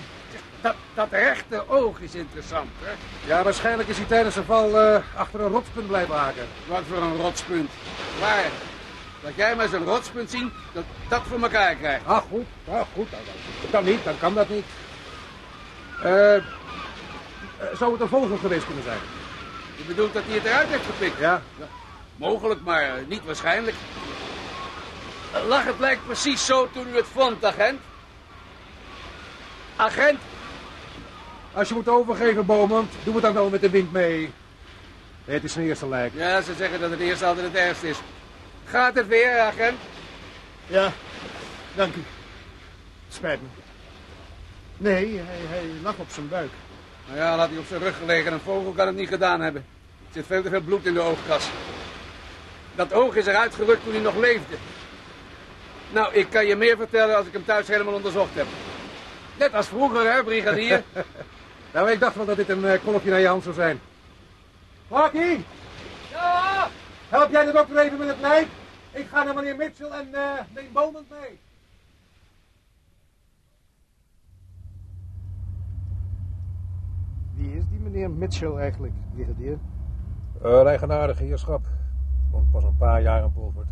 Dat, 0.61 0.75
dat 0.93 1.07
rechte 1.11 1.69
oog 1.69 1.99
is 1.99 2.15
interessant, 2.15 2.69
hè? 2.81 2.91
Ja, 3.27 3.43
waarschijnlijk 3.43 3.89
is 3.89 3.97
hij 3.97 4.05
tijdens 4.05 4.35
de 4.35 4.43
val 4.43 4.79
eh, 4.79 5.01
achter 5.15 5.41
een 5.41 5.51
rotspunt 5.51 5.87
blijven 5.87 6.15
haken. 6.15 6.47
Wat 6.67 6.83
voor 6.89 6.97
een 6.97 7.17
rotspunt. 7.17 7.69
Waar? 8.19 8.51
Dat 9.21 9.35
jij 9.35 9.55
maar 9.55 9.67
zo'n 9.67 9.85
rotspunt 9.85 10.29
zien, 10.29 10.51
dat 10.73 10.83
dat 11.09 11.21
voor 11.27 11.41
elkaar 11.41 11.75
krijgt. 11.75 12.05
Ah, 12.05 12.17
goed, 12.29 12.45
ah, 12.69 12.81
goed. 12.93 13.11
Dan, 13.11 13.19
dan 13.61 13.71
kan 13.71 13.83
niet, 13.83 14.03
dan 14.03 14.19
kan 14.19 14.33
dat 14.33 14.49
niet. 14.49 14.65
Eh, 16.03 16.35
eh, 16.35 16.43
zou 17.73 17.91
het 17.91 18.01
een 18.01 18.07
vogel 18.07 18.37
geweest 18.37 18.65
kunnen 18.65 18.83
zijn? 18.83 18.99
Je 19.75 19.83
bedoelt 19.83 20.13
dat 20.13 20.23
hij 20.25 20.35
het 20.35 20.45
eruit 20.45 20.67
heeft 20.67 20.85
gepikt? 20.85 21.19
Ja. 21.19 21.41
Mogelijk, 22.15 22.61
maar 22.61 22.89
niet 23.07 23.25
waarschijnlijk. 23.25 23.75
Lag 25.47 25.63
het 25.63 25.79
lijk 25.79 25.99
precies 26.05 26.45
zo 26.45 26.69
toen 26.71 26.87
u 26.87 26.95
het 26.95 27.07
vond, 27.13 27.45
agent? 27.45 27.79
Agent, 29.75 30.19
Als 31.53 31.67
je 31.67 31.73
moet 31.73 31.87
overgeven, 31.87 32.45
Beaumont, 32.45 32.91
doe 33.03 33.13
het 33.13 33.23
dan 33.23 33.33
wel 33.33 33.49
met 33.49 33.61
de 33.61 33.69
wind 33.69 33.91
mee. 33.91 34.33
Het 35.25 35.43
is 35.43 35.53
zijn 35.53 35.65
eerste 35.65 35.87
lijk. 35.87 36.13
Ja, 36.15 36.41
ze 36.41 36.53
zeggen 36.53 36.79
dat 36.79 36.89
het 36.89 36.99
eerst 36.99 37.23
altijd 37.23 37.45
het 37.45 37.55
ergste 37.55 37.89
is. 37.89 37.97
Gaat 38.65 38.95
het 38.95 39.07
weer, 39.07 39.39
agent? 39.39 39.77
Ja, 40.67 40.91
dank 41.75 41.95
u. 41.95 42.03
Spijt 43.09 43.39
me. 43.41 43.47
Nee, 44.77 45.17
hij, 45.17 45.39
hij 45.47 45.65
lag 45.83 45.97
op 45.97 46.09
zijn 46.09 46.29
buik. 46.29 46.51
Nou 47.05 47.19
ja, 47.19 47.35
laat 47.35 47.49
hij 47.49 47.57
op 47.57 47.65
zijn 47.67 47.81
rug 47.81 47.97
gelegen. 47.97 48.33
Een 48.33 48.39
vogel 48.39 48.71
kan 48.71 48.87
het 48.87 48.95
niet 48.95 49.09
gedaan 49.09 49.41
hebben. 49.41 49.65
Er 50.07 50.13
zit 50.13 50.25
veel 50.25 50.41
te 50.41 50.49
veel 50.49 50.61
bloed 50.61 50.85
in 50.85 50.93
de 50.93 50.99
oogkas. 50.99 51.49
Dat 52.75 52.93
oog 52.93 53.15
is 53.15 53.25
eruit 53.25 53.55
gerukt 53.55 53.83
toen 53.83 53.93
hij 53.93 54.01
nog 54.01 54.15
leefde. 54.15 54.55
Nou, 55.91 56.13
ik 56.13 56.29
kan 56.29 56.45
je 56.45 56.55
meer 56.55 56.77
vertellen 56.77 57.17
als 57.17 57.25
ik 57.25 57.33
hem 57.33 57.45
thuis 57.45 57.67
helemaal 57.67 57.93
onderzocht 57.93 58.35
heb. 58.35 58.47
Net 59.37 59.53
als 59.53 59.67
vroeger, 59.67 60.13
hè, 60.13 60.23
brigadier? 60.23 60.83
Nou, 61.73 61.91
ik 61.91 61.99
dacht 61.99 62.15
wel 62.15 62.25
dat 62.25 62.35
dit 62.35 62.49
een 62.49 62.63
uh, 62.63 62.73
kolfje 62.83 63.09
naar 63.09 63.19
je 63.19 63.27
hand 63.27 63.43
zou 63.43 63.55
zijn. 63.55 63.79
Markie! 64.87 65.45
Ja, 66.11 66.67
Help 67.09 67.31
jij 67.31 67.45
de 67.45 67.51
dokter 67.51 67.77
even 67.77 67.97
met 67.97 68.07
het 68.07 68.19
lijk? 68.19 68.47
Ik 68.91 69.07
ga 69.07 69.23
naar 69.23 69.35
meneer 69.35 69.55
Mitchell 69.55 69.89
en 69.89 70.07
uh, 70.11 70.19
neem 70.55 70.73
Beaumont 70.73 71.09
mee. 71.09 71.39
Wie 77.35 77.57
is 77.57 77.63
die 77.69 77.79
meneer 77.79 78.09
Mitchell 78.09 78.55
eigenlijk, 78.55 78.93
brigadier? 79.13 79.57
Een 80.41 80.67
eigenaardige 80.67 81.23
heerschap. 81.23 81.65
Woont 82.31 82.51
pas 82.51 82.63
een 82.63 82.77
paar 82.77 83.01
jaar 83.01 83.23
in 83.23 83.31
Polvoort. 83.31 83.69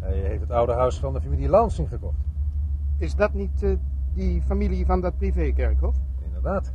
Hij 0.00 0.18
heeft 0.18 0.40
het 0.40 0.50
oude 0.50 0.72
huis 0.72 0.98
van 0.98 1.12
de 1.12 1.20
familie 1.20 1.48
Lansing 1.48 1.88
gekocht. 1.88 2.18
Is 2.98 3.14
dat 3.14 3.32
niet 3.32 3.62
eh, 3.62 3.70
die 4.14 4.42
familie 4.42 4.86
van 4.86 5.00
dat 5.00 5.18
privékerkhof? 5.18 5.94
Inderdaad. 6.42 6.72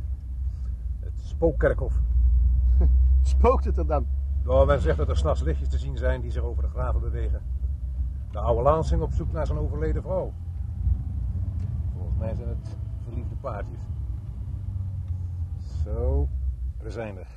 Het 1.00 1.20
spookkerkhof. 1.20 2.00
Spookt 3.22 3.64
het 3.64 3.78
er 3.78 3.86
dan? 3.86 4.06
Nou, 4.42 4.66
men 4.66 4.80
zegt 4.80 4.96
dat 4.96 5.08
er 5.08 5.16
s'nachts 5.16 5.42
lichtjes 5.42 5.68
te 5.68 5.78
zien 5.78 5.96
zijn 5.96 6.20
die 6.20 6.30
zich 6.30 6.42
over 6.42 6.62
de 6.62 6.68
graven 6.68 7.00
bewegen. 7.00 7.42
De 8.30 8.38
oude 8.38 8.62
Lansing 8.62 9.02
op 9.02 9.12
zoek 9.12 9.32
naar 9.32 9.46
zijn 9.46 9.58
overleden 9.58 10.02
vrouw. 10.02 10.32
Volgens 11.92 12.18
mij 12.18 12.34
zijn 12.34 12.48
het 12.48 12.76
verliefde 13.02 13.34
paardjes. 13.34 13.80
Zo, 15.84 16.28
we 16.78 16.90
zijn 16.90 17.18
er. 17.18 17.28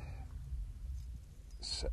Zo. 1.58 1.86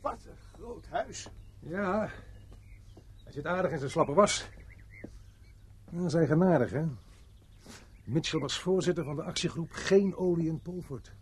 Wat 0.00 0.24
een 0.24 0.36
groot 0.52 0.79
huis. 0.90 1.28
Ja, 1.58 2.10
hij 3.24 3.32
zit 3.32 3.46
aardig 3.46 3.70
in 3.70 3.78
zijn 3.78 3.90
slappe 3.90 4.12
was. 4.12 4.48
Ja, 5.90 6.08
zijn 6.08 6.26
genadig, 6.26 6.70
hè? 6.70 6.84
Mitchell 8.04 8.40
was 8.40 8.58
voorzitter 8.58 9.04
van 9.04 9.16
de 9.16 9.22
actiegroep 9.22 9.70
Geen 9.70 10.16
Olie 10.16 10.48
in 10.48 10.60
Polvoort. 10.60 11.12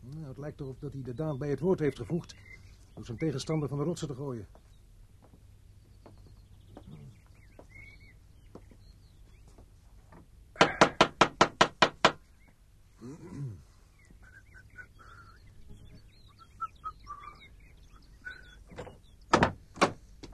Nou, 0.00 0.26
het 0.26 0.38
lijkt 0.38 0.60
erop 0.60 0.80
dat 0.80 0.92
hij 0.92 1.02
de 1.02 1.14
daad 1.14 1.38
bij 1.38 1.48
het 1.48 1.60
woord 1.60 1.78
heeft 1.78 1.98
gevoegd... 1.98 2.34
om 2.92 3.04
zijn 3.04 3.18
tegenstander 3.18 3.68
van 3.68 3.78
de 3.78 3.84
rotsen 3.84 4.08
te 4.08 4.14
gooien. 4.14 4.46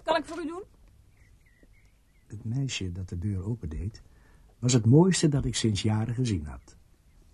Kan 0.04 0.16
ik 0.16 0.24
voor 0.24 0.30
u 0.42 0.46
doen? 0.46 0.62
Het 2.26 2.44
meisje 2.44 2.92
dat 2.92 3.09
de 3.09 3.18
deur 3.18 3.44
opendeed, 3.44 4.03
was 4.59 4.72
het 4.72 4.87
mooiste 4.87 5.29
dat 5.29 5.44
ik 5.44 5.55
sinds 5.55 5.83
jaren 5.83 6.14
gezien 6.14 6.46
had. 6.46 6.76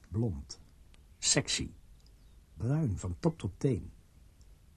Blond, 0.08 0.60
sexy, 1.18 1.70
bruin 2.56 2.98
van 2.98 3.16
top 3.18 3.38
tot 3.38 3.52
teen. 3.56 3.90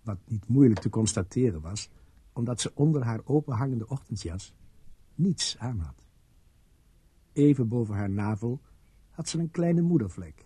Wat 0.01 0.17
niet 0.25 0.47
moeilijk 0.47 0.79
te 0.79 0.89
constateren 0.89 1.61
was, 1.61 1.89
omdat 2.33 2.61
ze 2.61 2.71
onder 2.75 3.03
haar 3.03 3.21
openhangende 3.23 3.87
ochtendjas 3.87 4.53
niets 5.15 5.57
aan 5.57 5.79
had. 5.79 6.07
Even 7.33 7.67
boven 7.67 7.95
haar 7.95 8.09
navel 8.09 8.61
had 9.09 9.29
ze 9.29 9.39
een 9.39 9.51
kleine 9.51 9.81
moedervlek. 9.81 10.43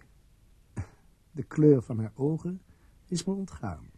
De 1.32 1.43
kleur 1.43 1.82
van 1.82 2.00
haar 2.00 2.12
ogen 2.15 2.62
is 3.08 3.24
me 3.24 3.34
ontgaan. 3.34 3.91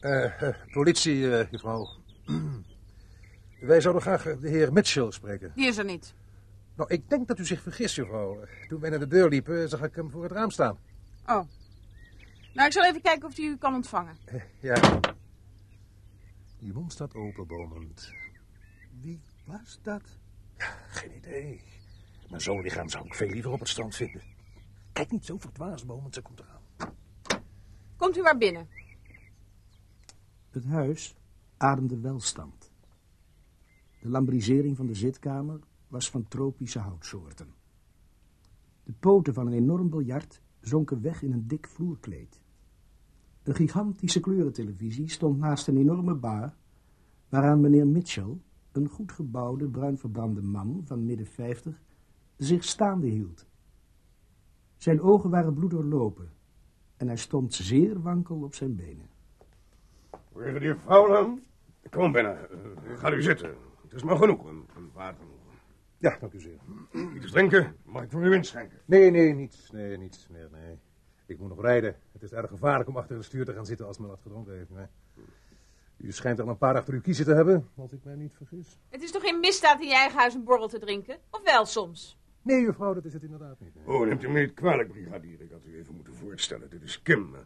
Eh, 0.00 0.42
eh, 0.42 0.54
politie, 0.72 1.36
eh, 1.36 1.50
juffrouw. 1.50 1.88
Wij 3.60 3.80
zouden 3.80 4.02
graag 4.02 4.26
eh, 4.26 4.40
de 4.40 4.48
heer 4.48 4.72
Mitchell 4.72 5.10
spreken. 5.10 5.52
Die 5.54 5.66
is 5.66 5.76
er 5.78 5.84
niet. 5.84 6.14
Nou, 6.76 6.90
ik 6.92 7.08
denk 7.10 7.28
dat 7.28 7.38
u 7.38 7.44
zich 7.44 7.62
vergist, 7.62 7.94
juffrouw. 7.94 8.40
Eh, 8.42 8.68
Toen 8.68 8.80
wij 8.80 8.90
naar 8.90 8.98
de 8.98 9.06
deur 9.06 9.28
liepen, 9.28 9.68
zag 9.68 9.82
ik 9.82 9.94
hem 9.94 10.10
voor 10.10 10.22
het 10.22 10.32
raam 10.32 10.50
staan. 10.50 10.78
Oh. 11.26 11.42
Nou, 12.54 12.66
ik 12.66 12.72
zal 12.72 12.84
even 12.84 13.00
kijken 13.02 13.28
of 13.28 13.36
hij 13.36 13.44
u 13.46 13.56
kan 13.56 13.74
ontvangen. 13.74 14.16
Eh, 14.24 14.42
Ja. 14.60 15.00
Die 16.58 16.72
mond 16.72 16.92
staat 16.92 17.14
open, 17.14 17.46
Bomend. 17.46 18.12
Wie 19.00 19.20
was 19.44 19.78
dat? 19.82 20.02
geen 20.88 21.16
idee. 21.16 21.60
Maar 22.30 22.40
zo'n 22.40 22.60
lichaam 22.62 22.88
zou 22.88 23.06
ik 23.06 23.14
veel 23.14 23.28
liever 23.28 23.50
op 23.50 23.58
het 23.58 23.68
strand 23.68 23.94
vinden. 23.96 24.22
Kijk 24.92 25.10
niet 25.10 25.24
zo 25.24 25.38
verdwaasd, 25.38 25.86
Bomend. 25.86 26.14
Ze 26.14 26.22
komt 26.22 26.40
eraan. 26.40 26.92
Komt 27.96 28.16
u 28.16 28.22
maar 28.22 28.38
binnen. 28.38 28.68
Het 30.50 30.64
huis 30.64 31.14
ademde 31.56 32.00
welstand. 32.00 32.63
De 34.04 34.10
lambrisering 34.10 34.76
van 34.76 34.86
de 34.86 34.94
zitkamer 34.94 35.58
was 35.88 36.10
van 36.10 36.28
tropische 36.28 36.78
houtsoorten. 36.78 37.54
De 38.82 38.92
poten 38.92 39.34
van 39.34 39.46
een 39.46 39.52
enorm 39.52 39.90
biljart 39.90 40.40
zonken 40.60 41.02
weg 41.02 41.22
in 41.22 41.32
een 41.32 41.46
dik 41.46 41.68
vloerkleed. 41.68 42.40
Een 43.42 43.54
gigantische 43.54 44.20
kleurentelevisie 44.20 45.08
stond 45.08 45.38
naast 45.38 45.68
een 45.68 45.76
enorme 45.76 46.14
bar, 46.14 46.54
waaraan 47.28 47.60
meneer 47.60 47.86
Mitchell, 47.86 48.38
een 48.72 48.88
goed 48.88 49.12
gebouwde, 49.12 49.68
bruin 49.68 49.98
man 50.42 50.82
van 50.84 51.04
midden 51.04 51.26
vijftig, 51.26 51.80
zich 52.36 52.64
staande 52.64 53.06
hield. 53.06 53.46
Zijn 54.76 55.00
ogen 55.00 55.30
waren 55.30 55.54
bloeddoorlopen 55.54 56.28
en 56.96 57.06
hij 57.06 57.16
stond 57.16 57.54
zeer 57.54 58.02
wankel 58.02 58.42
op 58.42 58.54
zijn 58.54 58.76
benen. 58.76 59.08
Brigadier 60.32 60.76
Fowler, 60.76 61.38
kom 61.90 62.12
binnen. 62.12 62.38
Ga 62.96 63.12
u 63.12 63.22
zitten. 63.22 63.72
Het 63.94 64.02
is 64.02 64.08
maar 64.08 64.18
genoeg. 64.18 64.44
Een, 64.44 64.66
een 64.76 64.90
water. 64.92 65.24
Ja, 65.98 66.16
dank 66.20 66.32
u 66.32 66.40
zeer. 66.40 66.58
Iets 67.16 67.30
drinken? 67.30 67.76
Mag 67.84 68.02
ik 68.02 68.10
voor 68.10 68.22
u 68.22 68.34
inschenken? 68.34 68.78
Nee, 68.84 69.10
nee, 69.10 69.34
niets. 69.34 69.70
Nee, 69.70 69.98
niets. 69.98 70.26
Nee, 70.28 70.46
nee. 70.50 70.78
Ik 71.26 71.38
moet 71.38 71.48
nog 71.48 71.60
rijden. 71.60 71.96
Het 72.12 72.22
is 72.22 72.32
erg 72.32 72.48
gevaarlijk 72.48 72.88
om 72.88 72.96
achter 72.96 73.16
het 73.16 73.24
stuur 73.24 73.44
te 73.44 73.52
gaan 73.52 73.66
zitten 73.66 73.86
als 73.86 73.98
men 73.98 74.08
wat 74.08 74.20
gedronken 74.22 74.56
heeft. 74.56 74.70
Nee. 74.70 74.86
U 75.96 76.12
schijnt 76.12 76.38
er 76.38 76.48
een 76.48 76.58
paar 76.58 76.76
achter 76.76 76.94
uw 76.94 77.00
kiezen 77.00 77.24
te 77.24 77.34
hebben, 77.34 77.68
als 77.76 77.92
ik 77.92 78.04
mij 78.04 78.14
niet 78.14 78.34
vergis. 78.34 78.78
Het 78.88 79.02
is 79.02 79.10
toch 79.10 79.22
geen 79.22 79.40
misdaad 79.40 79.80
in 79.80 79.88
je 79.88 79.94
eigen 79.94 80.18
huis 80.18 80.34
een 80.34 80.44
borrel 80.44 80.68
te 80.68 80.78
drinken? 80.78 81.18
Of 81.30 81.42
wel 81.42 81.66
soms? 81.66 82.18
Nee, 82.42 82.60
juffrouw, 82.60 82.94
dat 82.94 83.04
is 83.04 83.12
het 83.12 83.22
inderdaad 83.22 83.60
niet. 83.60 83.76
Oh, 83.84 84.06
neemt 84.06 84.22
u 84.22 84.28
me 84.28 84.40
niet 84.40 84.54
kwalijk, 84.54 84.88
brigadier. 84.88 85.40
Ik 85.40 85.50
had 85.50 85.64
u 85.64 85.78
even 85.78 85.94
moeten 85.94 86.14
voorstellen. 86.14 86.70
Dit 86.70 86.82
is 86.82 87.02
Kim. 87.02 87.36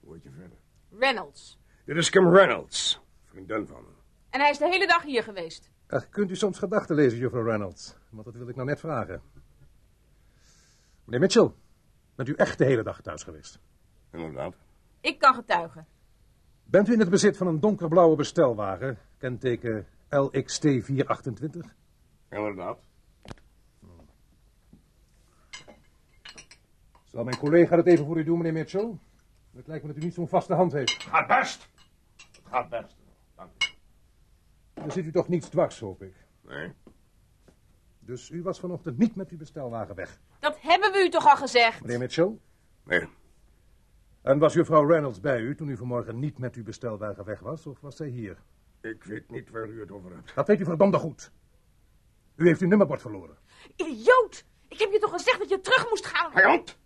Hoe 0.00 0.14
heet 0.14 0.22
je 0.22 0.30
verder? 0.30 0.58
Reynolds. 0.98 1.58
Dit 1.84 1.96
is 1.96 2.10
Kim 2.10 2.28
Reynolds. 2.28 3.00
Vriendin 3.24 3.66
van 3.66 3.82
me. 3.82 3.93
En 4.34 4.40
hij 4.40 4.50
is 4.50 4.58
de 4.58 4.68
hele 4.68 4.86
dag 4.86 5.02
hier 5.02 5.22
geweest. 5.22 5.70
Ach, 5.88 6.08
kunt 6.08 6.30
u 6.30 6.36
soms 6.36 6.58
gedachten 6.58 6.94
lezen, 6.96 7.18
juffrouw 7.18 7.42
Reynolds? 7.42 7.96
Want 8.10 8.24
dat 8.24 8.34
wil 8.34 8.48
ik 8.48 8.54
nou 8.54 8.68
net 8.68 8.80
vragen. 8.80 9.22
Meneer 11.04 11.20
Mitchell, 11.20 11.50
bent 12.14 12.28
u 12.28 12.34
echt 12.34 12.58
de 12.58 12.64
hele 12.64 12.82
dag 12.82 13.00
thuis 13.00 13.22
geweest? 13.22 13.58
Inderdaad. 14.12 14.54
Ik 15.00 15.18
kan 15.18 15.34
getuigen. 15.34 15.86
Bent 16.64 16.88
u 16.88 16.92
in 16.92 16.98
het 17.00 17.10
bezit 17.10 17.36
van 17.36 17.46
een 17.46 17.60
donkerblauwe 17.60 18.16
bestelwagen, 18.16 18.98
kenteken 19.18 19.86
LXT 20.08 20.60
428? 20.60 21.74
Inderdaad. 22.30 22.78
Zal 27.04 27.24
mijn 27.24 27.38
collega 27.38 27.76
dat 27.76 27.86
even 27.86 28.06
voor 28.06 28.18
u 28.18 28.24
doen, 28.24 28.36
meneer 28.36 28.52
Mitchell? 28.52 28.98
Het 29.56 29.66
lijkt 29.66 29.84
me 29.84 29.92
dat 29.92 30.02
u 30.02 30.04
niet 30.04 30.14
zo'n 30.14 30.28
vaste 30.28 30.54
hand 30.54 30.72
heeft. 30.72 31.02
Gaat 31.02 31.26
best. 31.26 31.68
Het 32.16 32.40
gaat 32.44 32.68
best. 32.68 33.03
Dan 34.84 34.92
zit 34.92 35.04
u 35.04 35.12
toch 35.12 35.28
niets 35.28 35.48
dwars, 35.48 35.80
hoop 35.80 36.02
ik. 36.02 36.14
Nee. 36.40 36.72
Dus 37.98 38.30
u 38.30 38.42
was 38.42 38.60
vanochtend 38.60 38.98
niet 38.98 39.14
met 39.16 39.30
uw 39.30 39.36
bestelwagen 39.38 39.94
weg, 39.94 40.20
Dat 40.40 40.60
hebben 40.60 40.92
we 40.92 40.98
u 40.98 41.08
toch 41.08 41.26
al 41.26 41.36
gezegd? 41.36 41.80
meneer 41.80 41.98
Mitchell? 41.98 42.38
Nee. 42.84 43.08
En 44.22 44.38
was 44.38 44.52
juffrouw 44.54 44.86
Reynolds 44.86 45.20
bij 45.20 45.40
u 45.40 45.54
toen 45.56 45.68
u 45.68 45.76
vanmorgen 45.76 46.18
niet 46.18 46.38
met 46.38 46.54
uw 46.54 46.62
bestelwagen 46.62 47.24
weg 47.24 47.40
was, 47.40 47.66
of 47.66 47.80
was 47.80 47.96
zij 47.96 48.08
hier? 48.08 48.42
Ik 48.80 49.04
weet 49.04 49.30
niet 49.30 49.50
waar 49.50 49.68
u 49.68 49.80
het 49.80 49.90
over 49.90 50.14
hebt. 50.14 50.34
Dat 50.34 50.46
weet 50.46 50.60
u 50.60 50.64
verdomde 50.64 50.98
goed. 50.98 51.32
U 52.36 52.46
heeft 52.46 52.60
uw 52.60 52.68
nummerbord 52.68 53.00
verloren. 53.00 53.36
Idioot! 53.76 54.44
Ik 54.68 54.78
heb 54.78 54.92
je 54.92 54.98
toch 54.98 55.10
gezegd 55.12 55.38
dat 55.38 55.48
je 55.48 55.60
terug 55.60 55.88
moest 55.88 56.06
gaan? 56.06 56.32
Vijand! 56.32 56.78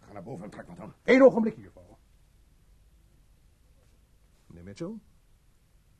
Ga 0.00 0.12
naar 0.12 0.22
boven 0.22 0.44
en 0.44 0.50
trek 0.50 0.66
wat 0.68 0.78
aan. 0.78 0.94
Eén 1.04 1.22
ogenblik, 1.22 1.56
juffrouw. 1.56 1.98
Meneer 4.46 4.64
Mitchell? 4.64 4.94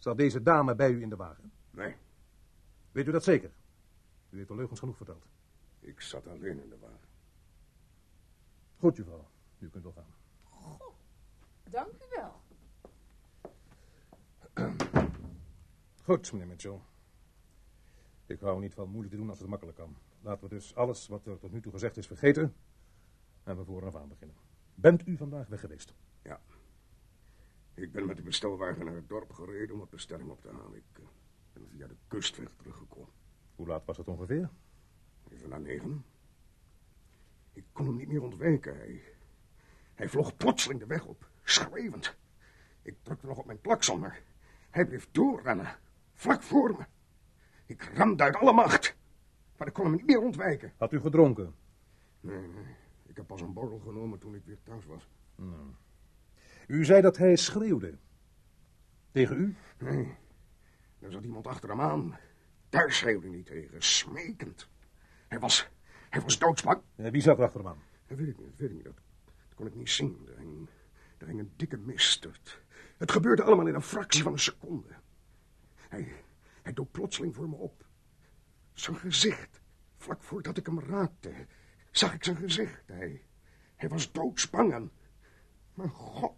Zat 0.07 0.17
deze 0.17 0.43
dame 0.43 0.75
bij 0.75 0.91
u 0.91 1.03
in 1.03 1.09
de 1.09 1.17
wagen? 1.17 1.53
Nee, 1.71 1.97
Weet 2.93 3.07
u 3.07 3.11
dat 3.11 3.25
zeker? 3.25 3.51
U 4.31 4.37
heeft 4.37 4.51
al 4.51 4.57
leugens 4.57 4.79
genoeg 4.79 4.97
verteld. 4.97 5.27
ik 5.81 6.01
zat 6.01 6.27
alleen 6.27 6.63
in 6.63 6.69
de 6.69 6.79
wagen. 6.79 7.09
Goed, 8.77 8.97
juffrouw. 8.97 9.29
U 9.59 9.69
kunt 9.69 9.85
wel 9.85 9.93
gaan. 9.93 10.15
Dank 11.71 11.93
u 11.93 12.17
wel. 12.17 12.41
Goed, 16.03 16.33
meneer 16.33 16.47
Mitchell. 16.47 16.81
Ik 18.27 18.41
hou 18.41 18.61
niet 18.61 18.75
van 18.75 18.89
moeilijk 18.89 19.11
te 19.15 19.21
doen 19.21 19.29
als 19.29 19.39
het 19.39 19.49
makkelijk 19.49 19.77
kan. 19.77 19.97
Laten 20.21 20.49
we 20.49 20.55
dus 20.55 20.75
alles 20.75 21.09
wat 21.09 21.27
er 21.27 21.39
tot 21.39 21.53
nu 21.53 21.61
toe 21.61 21.73
gezegd 21.73 21.97
is 21.97 22.07
vergeten. 22.07 22.55
En 23.45 23.57
we 23.57 23.65
voor 23.65 23.87
af 23.87 23.97
aan 23.97 24.09
beginnen. 24.09 24.37
Bent 24.75 25.07
u 25.07 25.17
vandaag 25.17 25.49
weg 25.49 25.61
geweest? 25.61 25.95
Ja. 26.23 26.41
Ik 27.77 27.93
ben 27.93 28.07
met 28.07 28.17
de 28.17 28.23
bestelwagen 28.23 28.85
naar 28.85 28.95
het 28.95 29.09
dorp 29.09 29.33
gereden 29.33 29.73
om 29.73 29.79
wat 29.79 29.91
bestelling 29.91 30.31
op 30.31 30.41
te 30.41 30.49
halen. 30.49 30.77
Ik 30.77 30.99
eh, 30.99 31.03
ben 31.53 31.69
via 31.69 31.87
de 31.87 31.97
kustweg 32.09 32.49
teruggekomen. 32.57 33.09
Hoe 33.55 33.67
laat 33.67 33.85
was 33.85 33.97
het 33.97 34.09
ongeveer? 34.09 34.51
Even 35.31 35.49
na 35.49 35.59
negen. 35.59 36.05
Ik 37.53 37.65
kon 37.73 37.87
hem 37.87 37.97
niet 37.97 38.09
meer 38.09 38.23
ontwijken. 38.23 38.77
Hij, 38.77 39.03
hij 39.95 40.09
vloog 40.09 40.37
plotseling 40.37 40.81
de 40.81 40.87
weg 40.87 41.07
op, 41.07 41.31
schreeuwend. 41.43 42.17
Ik 42.83 42.97
drukte 43.03 43.27
nog 43.27 43.39
op 43.39 43.47
mijn 43.47 43.61
klakson, 43.61 44.01
maar 44.01 44.23
hij 44.71 44.87
bleef 44.87 45.09
doorrennen. 45.11 45.79
Vlak 46.13 46.43
voor 46.43 46.77
me. 46.79 46.85
Ik 47.67 47.83
ramde 47.83 48.23
uit 48.23 48.37
alle 48.37 48.53
macht. 48.53 48.97
Maar 49.57 49.67
ik 49.67 49.73
kon 49.73 49.85
hem 49.85 49.95
niet 49.95 50.07
meer 50.07 50.21
ontwijken. 50.21 50.73
Had 50.77 50.93
u 50.93 51.01
gedronken? 51.01 51.55
Nee, 52.21 52.47
nee. 52.49 52.75
Ik 53.07 53.17
heb 53.17 53.27
pas 53.27 53.41
een 53.41 53.53
borrel 53.53 53.79
genomen 53.79 54.19
toen 54.19 54.35
ik 54.35 54.45
weer 54.45 54.59
thuis 54.63 54.87
was. 54.87 55.09
U 56.67 56.85
zei 56.85 57.01
dat 57.01 57.17
hij 57.17 57.37
schreeuwde. 57.37 57.99
Tegen 59.11 59.39
u? 59.39 59.57
Nee, 59.79 60.15
er 61.01 61.13
zat 61.13 61.23
iemand 61.23 61.47
achter 61.47 61.69
hem 61.69 61.81
aan. 61.81 62.19
Daar 62.69 62.93
schreeuwde 62.93 63.27
hij 63.27 63.37
niet 63.37 63.47
tegen, 63.47 63.83
smekend. 63.83 64.69
Hij 65.29 65.39
was, 65.39 65.69
hij 66.11 66.21
was 66.21 66.39
doodsbang. 66.39 66.81
Eh, 66.97 67.11
wie 67.11 67.23
zat 67.23 67.39
er 67.39 67.45
achter 67.45 67.61
de 67.61 67.67
man? 67.67 67.79
Dat 68.07 68.19
weet 68.19 68.29
ik 68.29 68.39
niet, 68.39 68.51
dat 68.51 68.59
weet 68.59 68.71
ik 68.71 68.75
niet. 68.75 68.85
Dat, 68.85 68.95
dat 69.25 69.55
kon 69.55 69.67
ik 69.67 69.75
niet 69.75 69.91
zien. 69.91 70.29
Er 70.29 70.39
hing, 70.39 70.69
er 71.19 71.27
hing 71.27 71.41
een 71.41 71.53
dikke 71.57 71.77
mist. 71.77 72.25
Het, 72.25 72.61
het 72.97 73.11
gebeurde 73.11 73.43
allemaal 73.43 73.67
in 73.67 73.75
een 73.75 73.83
fractie 73.83 74.23
van 74.23 74.33
een 74.33 74.39
seconde. 74.39 74.89
Hij, 75.89 76.13
hij 76.63 76.73
dook 76.73 76.91
plotseling 76.91 77.35
voor 77.35 77.49
me 77.49 77.57
op. 77.57 77.85
Zijn 78.73 78.97
gezicht, 78.97 79.61
vlak 79.97 80.23
voordat 80.23 80.57
ik 80.57 80.67
hem 80.67 80.81
raakte, 80.81 81.47
zag 81.91 82.15
ik 82.15 82.25
zijn 82.25 82.37
gezicht. 82.37 82.83
Hij, 82.87 83.23
hij 83.77 83.89
was 83.89 84.13
doodsbang 84.13 84.73
en... 84.73 84.91
Mijn 85.75 85.91
god, 85.91 86.33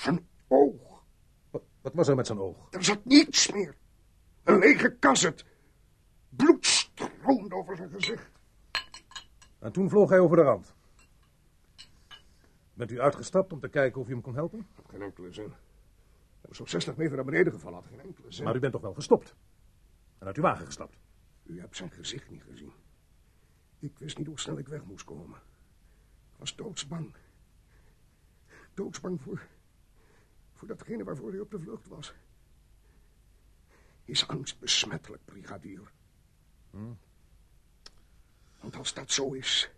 zijn 0.00 0.28
oog. 0.48 1.04
Wat, 1.50 1.62
wat 1.80 1.94
was 1.94 2.08
er 2.08 2.16
met 2.16 2.26
zijn 2.26 2.38
oog? 2.38 2.72
Er 2.72 2.84
zat 2.84 3.04
niets 3.04 3.52
meer. 3.52 3.76
Een 4.44 4.58
lege 4.58 4.96
kasset. 4.98 5.44
Bloed 6.28 6.66
stroomde 6.66 7.54
over 7.54 7.76
zijn 7.76 7.90
gezicht. 7.90 8.30
En 9.58 9.72
toen 9.72 9.88
vloog 9.88 10.10
hij 10.10 10.18
over 10.18 10.36
de 10.36 10.42
rand. 10.42 10.74
Bent 12.74 12.90
u 12.90 13.00
uitgestapt 13.00 13.52
om 13.52 13.60
te 13.60 13.68
kijken 13.68 14.00
of 14.00 14.08
u 14.08 14.12
hem 14.12 14.20
kon 14.20 14.34
helpen? 14.34 14.66
Op 14.78 14.88
geen 14.88 15.02
enkele 15.02 15.32
zin. 15.32 15.48
Hij 16.40 16.48
was 16.48 16.60
op 16.60 16.68
60 16.68 16.96
meter 16.96 17.16
naar 17.16 17.24
beneden 17.24 17.52
gevallen, 17.52 17.78
had 17.78 17.88
geen 17.88 18.00
enkele 18.00 18.32
zin. 18.32 18.44
Maar 18.44 18.56
u 18.56 18.58
bent 18.58 18.72
toch 18.72 18.82
wel 18.82 18.94
gestopt? 18.94 19.34
En 20.18 20.26
uit 20.26 20.36
uw 20.36 20.42
wagen 20.42 20.66
gestapt? 20.66 20.96
U 21.42 21.60
hebt 21.60 21.76
zijn 21.76 21.90
gezicht 21.90 22.30
niet 22.30 22.42
gezien. 22.42 22.72
Ik 23.78 23.98
wist 23.98 24.18
niet 24.18 24.26
hoe 24.26 24.40
snel 24.40 24.58
ik 24.58 24.68
weg 24.68 24.84
moest 24.84 25.04
komen. 25.04 25.38
Ik 26.32 26.38
was 26.38 26.56
doodsbang. 26.56 27.14
Doodsbang 28.74 29.20
voor... 29.20 29.46
voor 30.60 30.68
datgene 30.68 31.04
waarvoor 31.04 31.30
hij 31.30 31.40
op 31.40 31.50
de 31.50 31.60
vlucht 31.60 31.88
was. 31.88 32.14
Is 34.04 34.28
angst 34.28 34.58
besmettelijk, 34.58 35.24
brigadier? 35.24 35.92
Hm. 36.70 36.92
Want 38.60 38.76
als 38.76 38.94
dat 38.94 39.10
zo 39.10 39.32
is, 39.32 39.70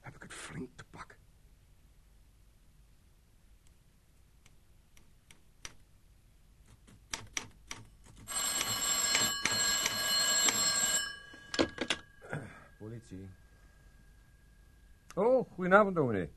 heb 0.00 0.14
ik 0.14 0.22
het 0.22 0.32
flink 0.32 0.68
te 0.74 0.84
pakken. 0.84 1.18
Politie. 12.78 13.28
Oh, 15.14 15.50
goedenavond, 15.50 15.94
dominee. 15.94 16.30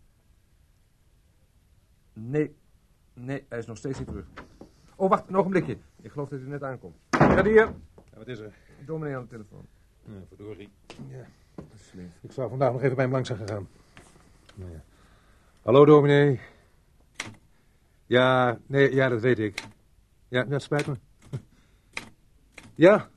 Nee, 2.13 2.55
nee, 3.17 3.45
hij 3.49 3.57
is 3.57 3.65
nog 3.65 3.77
steeds 3.77 3.99
niet 3.99 4.07
terug. 4.07 4.25
Oh, 4.95 5.09
wacht, 5.09 5.27
een 5.27 5.37
ogenblikje. 5.37 5.77
Ik 6.01 6.11
geloof 6.11 6.29
dat 6.29 6.39
hij 6.39 6.49
net 6.49 6.63
aankomt. 6.63 6.95
Brigadier. 7.09 7.55
Ja, 7.55 8.17
wat 8.17 8.27
is 8.27 8.39
er? 8.39 8.53
Dominee 8.85 9.15
aan 9.15 9.21
de 9.21 9.27
telefoon. 9.27 9.65
Ja, 10.03 10.13
verdorie. 10.27 10.69
Ja. 11.09 11.25
Dat 11.55 11.65
is 11.73 11.87
slim. 11.87 12.11
Ik 12.21 12.31
zou 12.31 12.49
vandaag 12.49 12.71
nog 12.71 12.81
even 12.81 12.95
bij 12.95 13.03
hem 13.03 13.13
langs 13.13 13.27
zijn 13.27 13.39
gegaan. 13.39 13.67
Nou 14.55 14.71
ja. 14.71 14.83
Hallo, 15.61 15.85
dominee. 15.85 16.39
Ja, 18.05 18.59
nee, 18.65 18.93
ja, 18.93 19.09
dat 19.09 19.21
weet 19.21 19.39
ik. 19.39 19.63
Ja, 20.27 20.43
dat 20.43 20.61
spijt 20.61 20.87
me. 20.87 20.95
Ja. 22.75 23.09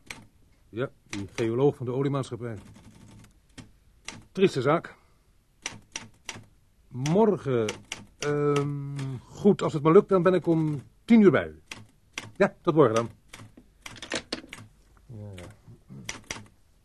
Ja, 0.68 0.90
die 1.08 1.28
geoloog 1.32 1.76
van 1.76 1.86
de 1.86 1.92
oliemaatschappij. 1.92 2.56
Trieste 4.32 4.60
zaak. 4.60 4.94
Morgen, 6.88 7.66
ehm, 8.20 9.18
goed, 9.28 9.62
als 9.62 9.72
het 9.72 9.82
maar 9.82 9.92
lukt, 9.92 10.08
dan 10.08 10.22
ben 10.22 10.34
ik 10.34 10.46
om 10.46 10.82
tien 11.04 11.20
uur 11.20 11.30
bij 11.30 11.46
u. 11.46 11.60
Ja, 12.36 12.54
tot 12.60 12.74
morgen 12.74 12.94
dan. 12.94 13.10
Ja. 15.06 15.44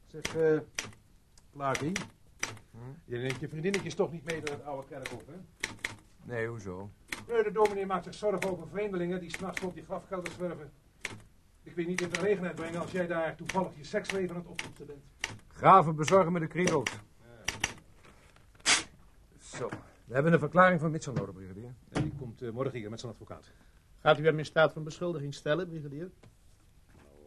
Zeg, 0.07 0.35
eh, 0.35 0.59
Clarkie. 1.51 1.91
Je 3.05 3.17
neemt 3.17 3.39
je 3.39 3.47
vriendinnetjes 3.47 3.95
toch 3.95 4.11
niet 4.11 4.25
mee 4.25 4.41
naar 4.41 4.51
het 4.51 4.65
oude 4.65 4.87
kerkhof, 4.87 5.21
hè? 5.25 5.33
Nee, 6.23 6.47
hoezo? 6.47 6.89
Nee, 7.27 7.43
de 7.43 7.51
dominee 7.51 7.85
maakt 7.85 8.03
zich 8.03 8.13
zorgen 8.13 8.51
over 8.51 8.67
vreemdelingen 8.67 9.19
die 9.19 9.29
s'nachts 9.29 9.61
rond 9.61 9.73
die 9.73 9.83
grafkelder 9.83 10.33
zwerven. 10.33 10.71
Ik 11.63 11.75
wil 11.75 11.83
je 11.83 11.89
niet 11.89 12.01
in 12.01 12.09
verlegenheid 12.09 12.55
brengen 12.55 12.81
als 12.81 12.91
jij 12.91 13.07
daar 13.07 13.35
toevallig 13.35 13.77
je 13.77 13.83
seksleven 13.83 14.29
aan 14.29 14.41
het 14.41 14.49
opvoeden 14.49 14.85
bent. 14.85 15.03
Graven 15.47 15.95
bezorgen 15.95 16.31
met 16.31 16.41
de 16.41 16.47
credo's. 16.47 16.91
Zo, 19.39 19.69
we 20.05 20.13
hebben 20.13 20.33
een 20.33 20.39
verklaring 20.39 20.79
van 20.79 20.91
Mitchell 20.91 21.13
nodig, 21.13 21.35
brigadier. 21.35 21.75
En 21.89 22.01
die 22.03 22.13
komt 22.19 22.41
eh, 22.41 22.49
morgen 22.51 22.79
hier 22.79 22.89
met 22.89 22.99
zijn 22.99 23.11
advocaat. 23.11 23.51
Gaat 23.99 24.19
u 24.19 24.25
hem 24.25 24.37
in 24.37 24.45
staat 24.45 24.73
van 24.73 24.83
beschuldiging 24.83 25.33
stellen, 25.33 25.67
brigadier? 25.67 26.11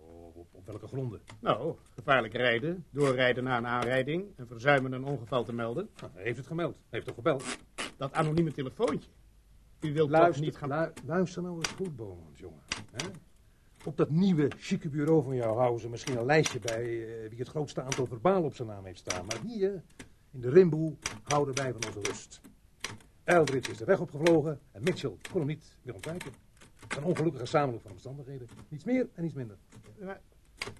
Oh, 0.01 0.37
op, 0.37 0.49
op 0.53 0.67
welke 0.67 0.87
gronden? 0.87 1.21
Nou, 1.41 1.77
gevaarlijk 1.95 2.35
rijden, 2.35 2.85
doorrijden 2.91 3.45
na 3.45 3.57
een 3.57 3.67
aanrijding 3.67 4.33
en 4.37 4.47
verzuimen 4.47 4.93
een 4.93 5.05
ongeval 5.05 5.45
te 5.45 5.53
melden. 5.53 5.88
Nou, 6.01 6.12
hij 6.14 6.23
heeft 6.23 6.37
het 6.37 6.47
gemeld. 6.47 6.75
Hij 6.75 6.85
heeft 6.91 7.07
toch 7.07 7.14
gebeld? 7.14 7.59
Dat 7.97 8.12
anonieme 8.12 8.53
telefoontje. 8.53 9.11
U 9.81 9.93
wilt 9.93 10.11
Luister, 10.11 10.35
toch 10.35 10.45
niet 10.45 10.57
gaan... 10.57 10.69
lu- 10.69 10.93
luister 11.07 11.43
nou 11.43 11.57
eens 11.57 11.69
goed, 11.69 11.97
Bomans, 11.97 12.38
jongen. 12.38 12.62
Hè? 12.93 13.07
Op 13.85 13.97
dat 13.97 14.11
nieuwe, 14.11 14.51
chique 14.59 14.88
bureau 14.88 15.23
van 15.23 15.35
jou 15.35 15.59
houden 15.59 15.81
ze 15.81 15.88
misschien 15.88 16.19
een 16.19 16.27
lijstje 16.27 16.59
bij 16.59 16.83
eh, 16.83 17.29
wie 17.31 17.38
het 17.38 17.49
grootste 17.49 17.83
aantal 17.83 18.07
verbalen 18.07 18.45
op 18.45 18.55
zijn 18.55 18.69
naam 18.69 18.85
heeft 18.85 18.99
staan. 18.99 19.27
Maar 19.27 19.41
hier, 19.47 19.83
in 20.31 20.41
de 20.41 20.51
rimboe, 20.51 20.97
houden 21.23 21.55
wij 21.55 21.73
van 21.73 21.87
onze 21.87 22.01
rust. 22.01 22.41
Eldridge 23.29 23.71
is 23.71 23.77
de 23.79 23.85
weg 23.85 24.01
opgevlogen 24.01 24.61
en 24.73 24.83
Mitchell 24.83 25.17
kon 25.31 25.38
hem 25.41 25.47
niet 25.49 25.77
meer 25.83 25.95
ontwijken. 25.95 26.33
Een 26.97 27.05
ongelukkige 27.05 27.47
samenloop 27.47 27.83
van 27.83 27.91
omstandigheden. 27.91 28.49
Niets 28.69 28.85
meer 28.85 29.09
en 29.14 29.23
niets 29.23 29.35
minder. 29.35 29.57
Maar- 30.01 30.21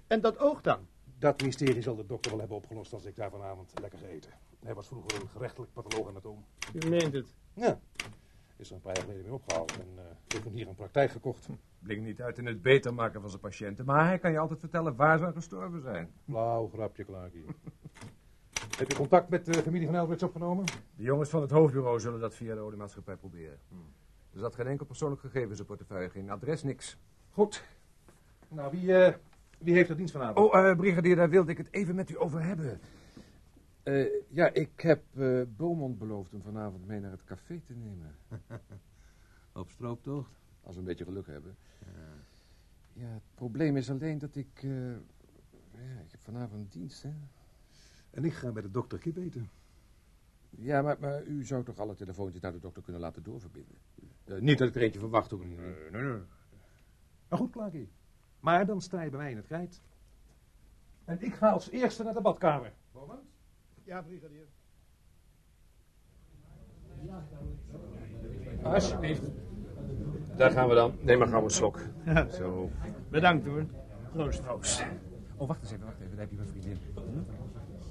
En 0.07 0.21
dat 0.21 0.39
oog 0.39 0.61
dan? 0.61 0.87
Dat 1.19 1.41
mysterie 1.41 1.81
zal 1.81 1.95
de 1.95 2.05
dokter 2.05 2.31
wel 2.31 2.39
hebben 2.39 2.57
opgelost 2.57 2.93
als 2.93 3.05
ik 3.05 3.15
daar 3.15 3.29
vanavond 3.29 3.71
lekker 3.81 3.99
gegeten. 3.99 4.31
Hij 4.59 4.73
was 4.73 4.87
vroeger 4.87 5.21
een 5.21 5.29
gerechtelijk 5.29 5.73
patholoog-anatoom. 5.73 6.45
U 6.73 6.89
meent 6.89 7.13
het. 7.13 7.33
Ja. 7.53 7.79
Is 8.57 8.69
er 8.69 8.75
een 8.75 8.81
paar 8.81 8.95
jaar 8.95 9.03
geleden 9.03 9.23
mee 9.23 9.33
opgehouden 9.33 9.75
en 9.81 9.87
eh, 9.97 10.03
heeft 10.27 10.43
hem 10.43 10.53
hier 10.53 10.67
een 10.67 10.75
praktijk 10.75 11.11
gekocht. 11.11 11.47
Blinkt 11.79 12.05
niet 12.05 12.21
uit 12.21 12.37
in 12.37 12.45
het 12.45 12.61
beter 12.61 12.93
maken 12.93 13.21
van 13.21 13.29
zijn 13.29 13.41
patiënten, 13.41 13.85
maar 13.85 14.05
hij 14.05 14.19
kan 14.19 14.31
je 14.31 14.39
altijd 14.39 14.59
vertellen 14.59 14.95
waar 14.95 15.17
ze 15.17 15.25
aan 15.25 15.33
gestorven 15.33 15.81
zijn. 15.81 16.11
Flauw 16.25 16.67
grapje, 16.67 17.03
Clarkie. 17.05 17.45
Heb 18.79 18.89
je 18.89 18.95
contact 18.95 19.29
met 19.29 19.45
de 19.45 19.53
familie 19.53 19.85
van 19.87 19.95
Elbridge 19.95 20.25
opgenomen? 20.25 20.65
De 20.95 21.03
jongens 21.03 21.29
van 21.29 21.41
het 21.41 21.51
hoofdbureau 21.51 21.99
zullen 21.99 22.19
dat 22.19 22.35
via 22.35 22.55
de 22.55 22.59
oliemaatschappij 22.59 23.15
proberen. 23.15 23.59
Er 24.33 24.39
zat 24.39 24.55
geen 24.55 24.67
enkel 24.67 24.85
persoonlijk 24.85 25.21
gegeven 25.21 25.49
in 25.49 25.55
zijn 25.55 25.67
portefeuille, 25.67 26.09
geen 26.09 26.29
adres, 26.29 26.63
niks. 26.63 26.97
Goed. 27.29 27.63
Nou, 28.47 28.71
wie, 28.71 28.95
eh, 28.95 29.13
wie 29.57 29.73
heeft 29.73 29.87
de 29.87 29.95
dienst 29.95 30.11
vanavond? 30.11 30.53
Oh, 30.53 30.69
eh, 30.69 30.77
brigadier, 30.77 31.15
daar 31.15 31.29
wilde 31.29 31.51
ik 31.51 31.57
het 31.57 31.67
even 31.71 31.95
met 31.95 32.09
u 32.09 32.19
over 32.19 32.43
hebben. 32.43 32.79
Eh, 33.83 34.05
ja, 34.27 34.53
ik 34.53 34.81
heb 34.81 35.03
eh 35.17 35.41
Beaumont 35.57 35.97
beloofd 35.97 36.31
hem 36.31 36.41
vanavond 36.41 36.87
mee 36.87 36.99
naar 36.99 37.11
het 37.11 37.23
café 37.23 37.61
te 37.65 37.73
nemen. 37.73 38.15
Op 39.53 39.69
strooptocht? 39.69 40.31
Als 40.63 40.73
we 40.75 40.79
een 40.81 40.87
beetje 40.87 41.05
geluk 41.05 41.27
hebben. 41.27 41.55
Ja, 42.93 43.07
het 43.07 43.23
probleem 43.35 43.77
is 43.77 43.89
alleen 43.89 44.17
dat 44.17 44.35
ik... 44.35 44.59
eh, 44.63 44.91
ja, 45.71 45.99
ik 46.05 46.11
heb 46.11 46.19
vanavond 46.21 46.71
dienst, 46.71 47.03
hè. 47.03 47.13
En 48.09 48.25
ik 48.25 48.33
ga 48.33 48.51
bij 48.51 48.61
de 48.61 48.71
dokter 48.71 48.99
Kip 48.99 49.17
eten. 49.17 49.49
Ja, 50.49 50.81
maar, 50.81 50.97
maar 50.99 51.23
u 51.23 51.45
zou 51.45 51.63
toch 51.63 51.77
alle 51.77 51.95
telefoontjes 51.95 52.41
naar 52.41 52.51
de 52.51 52.59
dokter 52.59 52.83
kunnen 52.83 53.01
laten 53.01 53.23
doorverbinden? 53.23 53.77
Eh, 54.23 54.39
niet 54.39 54.57
dat 54.57 54.67
ik 54.67 54.75
er 54.75 54.81
eentje 54.81 54.99
verwacht, 54.99 55.31
hoor. 55.31 55.45
Nee, 55.45 55.75
nee, 55.91 56.01
nee. 56.01 56.21
Maar 57.27 57.39
goed, 57.39 57.51
Clarkie. 57.51 57.89
Maar 58.39 58.65
dan 58.65 58.81
sta 58.81 59.01
je 59.01 59.09
bij 59.09 59.19
mij 59.19 59.31
in 59.31 59.37
het 59.37 59.47
rijt. 59.47 59.81
En 61.05 61.21
ik 61.21 61.33
ga 61.33 61.49
als 61.49 61.69
eerste 61.69 62.03
naar 62.03 62.13
de 62.13 62.21
badkamer. 62.21 62.73
Moment. 62.91 63.19
Ja, 63.83 64.01
brigadier. 64.01 64.47
Alsjeblieft. 68.63 69.31
Daar 70.35 70.51
gaan 70.51 70.69
we 70.69 70.75
dan. 70.75 70.97
Neem 71.01 71.19
maar 71.19 71.27
gauw 71.27 71.43
een 71.43 71.49
slok. 71.49 71.79
Ja. 72.05 72.29
Zo. 72.29 72.71
Bedankt 73.09 73.45
hoor. 73.45 73.65
Proost. 74.11 74.39
Roos. 74.39 74.83
Oh, 75.37 75.47
wacht 75.47 75.61
eens 75.61 75.71
even, 75.71 75.85
wacht 75.85 75.99
even. 75.99 76.11
Daar 76.11 76.19
heb 76.19 76.29
je 76.29 76.35
mijn 76.35 76.47
vriendin. 76.47 76.77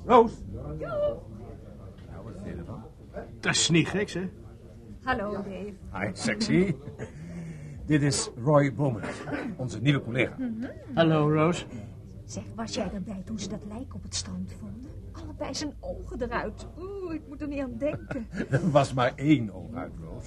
Roos. 0.09 0.33
Nou, 0.53 0.79
wat 2.25 2.33
vind 2.43 2.45
je 2.45 2.55
ervan? 2.59 2.83
Dat 3.41 3.53
is 3.55 3.71
niet 3.71 3.89
gek, 3.89 4.11
hè? 4.11 4.29
Hallo, 5.03 5.33
Dave. 5.33 5.73
Hi, 5.93 6.11
sexy. 6.13 6.75
Dit 7.87 8.03
is 8.03 8.31
Roy 8.43 8.75
Beaumont, 8.75 9.05
onze 9.57 9.81
nieuwe 9.81 10.03
collega. 10.03 10.37
Hallo, 10.95 11.33
Roos. 11.35 11.67
Zeg, 12.25 12.45
was 12.55 12.75
jij 12.75 12.91
erbij 12.93 13.23
toen 13.25 13.39
ze 13.39 13.49
dat 13.49 13.65
lijk 13.69 13.95
op 13.95 14.03
het 14.03 14.15
strand 14.15 14.53
vonden? 14.61 14.91
Allebei 15.13 15.55
zijn 15.55 15.75
ogen 15.81 16.23
eruit. 16.23 16.67
Oeh, 16.79 17.15
ik 17.15 17.23
moet 17.29 17.41
er 17.41 17.49
niet 17.49 17.61
aan 17.61 17.77
denken. 17.79 18.27
Er 18.51 18.71
was 18.71 18.95
maar 18.95 19.13
één 19.15 19.55
oog 19.55 19.75
uit, 19.75 19.93
Roos. 20.01 20.25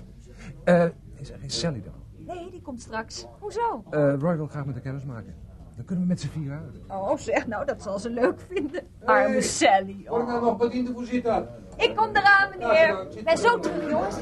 Eh, 0.63 0.85
is 1.15 1.31
er 1.31 1.39
geen 1.39 1.49
Sally 1.49 1.81
dan? 1.83 1.93
Nee, 2.35 2.51
die 2.51 2.61
komt 2.61 2.81
straks. 2.81 3.25
Hoezo? 3.39 3.83
Eh, 3.89 4.13
Roy 4.19 4.35
wil 4.35 4.47
graag 4.47 4.65
met 4.65 4.73
haar 4.73 4.83
kennis 4.83 5.05
maken. 5.05 5.35
Dan 5.81 5.89
kunnen 5.89 6.07
we 6.07 6.13
met 6.13 6.21
z'n 6.21 6.27
vier 6.27 6.51
uit. 6.51 6.79
Oh, 6.87 7.17
zeg 7.17 7.47
nou, 7.47 7.65
dat 7.65 7.81
zal 7.81 7.99
ze 7.99 8.09
leuk 8.09 8.39
vinden. 8.47 8.83
Arme 9.05 9.41
Sally. 9.41 9.97
Ik 9.99 10.09
nou 10.09 10.41
nog 10.41 10.57
bediende 10.57 10.93
voorzitter? 10.93 11.47
Ik 11.77 11.95
kom 11.95 12.09
eraan, 12.15 12.49
meneer. 12.49 13.07
Ben 13.23 13.37
zo 13.37 13.59
terug, 13.59 13.89
jongens. 13.89 14.15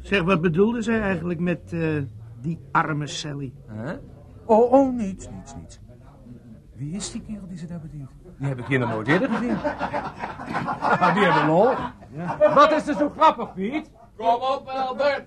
Zeg, 0.00 0.22
wat 0.22 0.40
bedoelde 0.40 0.82
zij 0.82 1.00
eigenlijk 1.00 1.40
met 1.40 1.72
eh, 1.72 2.02
die 2.40 2.58
arme 2.70 3.06
Sally? 3.06 3.52
Huh? 3.68 3.90
Oh, 4.44 4.72
oh, 4.72 4.94
niets, 4.94 5.28
niets, 5.28 5.54
niets. 5.54 5.80
Wie 6.74 6.94
is 6.96 7.10
die 7.10 7.22
kerel 7.22 7.48
die 7.48 7.58
ze 7.58 7.66
daar 7.66 7.80
bedient? 7.80 8.10
Die 8.38 8.48
heb 8.48 8.58
ik 8.58 8.66
hier 8.66 8.78
nog 8.78 8.90
nooit 8.90 9.08
eerder 9.08 9.28
gezien. 9.28 9.56
Ah, 10.80 11.14
die 11.14 11.24
hebben 11.24 11.46
lol. 11.46 11.74
Wat 12.54 12.72
is 12.72 12.88
er 12.88 12.94
zo 12.94 13.08
grappig, 13.08 13.54
Piet? 13.54 13.90
Kom 14.16 14.26
op, 14.26 14.68
Albert. 14.68 15.24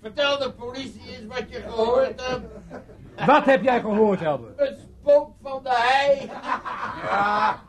Vertel 0.00 0.38
de 0.38 0.52
politie 0.52 1.00
eens 1.06 1.26
wat 1.26 1.50
je 1.50 1.60
gehoord 1.60 2.28
hebt. 2.28 2.46
Wat 3.26 3.44
heb 3.44 3.62
jij 3.62 3.80
gehoord, 3.80 4.26
Albert? 4.26 4.58
Het 4.58 4.78
spook 4.78 5.34
van 5.42 5.62
de 5.62 5.70
hei. 5.72 6.26
Ja, 7.02 7.60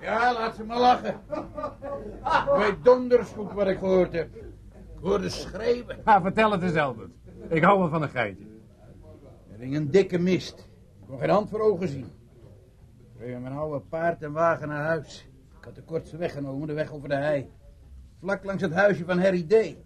ja, 0.00 0.32
laat 0.32 0.54
ze 0.54 0.64
maar 0.64 0.78
lachen. 0.78 1.20
Ik 2.20 2.56
weet 2.56 2.84
donders 2.84 3.30
goed 3.30 3.52
wat 3.52 3.66
ik 3.66 3.78
gehoord 3.78 4.12
heb. 4.12 4.34
Ik 4.36 5.06
hoorde 5.06 5.28
schreeuwen. 5.28 5.98
Ja, 6.04 6.20
vertel 6.20 6.50
het 6.50 6.62
eens, 6.62 6.76
Albert. 6.76 7.10
Ik 7.48 7.62
hou 7.62 7.78
wel 7.78 7.88
van 7.88 8.02
een 8.02 8.08
geitje. 8.08 8.44
Er 9.52 9.58
ging 9.58 9.76
een 9.76 9.90
dikke 9.90 10.18
mist. 10.18 10.58
Ik 11.00 11.06
kon 11.06 11.18
geen 11.18 11.30
hand 11.30 11.50
voor 11.50 11.60
ogen 11.60 11.88
zien. 11.88 12.12
Ik 13.14 13.20
reed 13.20 13.32
met 13.32 13.42
mijn 13.42 13.54
oude 13.54 13.80
paard 13.80 14.22
en 14.22 14.32
wagen 14.32 14.68
naar 14.68 14.84
huis. 14.84 15.28
Ik 15.58 15.64
had 15.64 15.74
de 15.74 15.82
kortste 15.82 16.16
weg 16.16 16.32
genomen, 16.32 16.66
de 16.68 16.74
weg 16.74 16.92
over 16.92 17.08
de 17.08 17.14
hei. 17.14 17.50
Vlak 18.20 18.44
langs 18.44 18.62
het 18.62 18.72
huisje 18.72 19.04
van 19.04 19.18
Harry 19.18 19.42
D. 19.42 19.76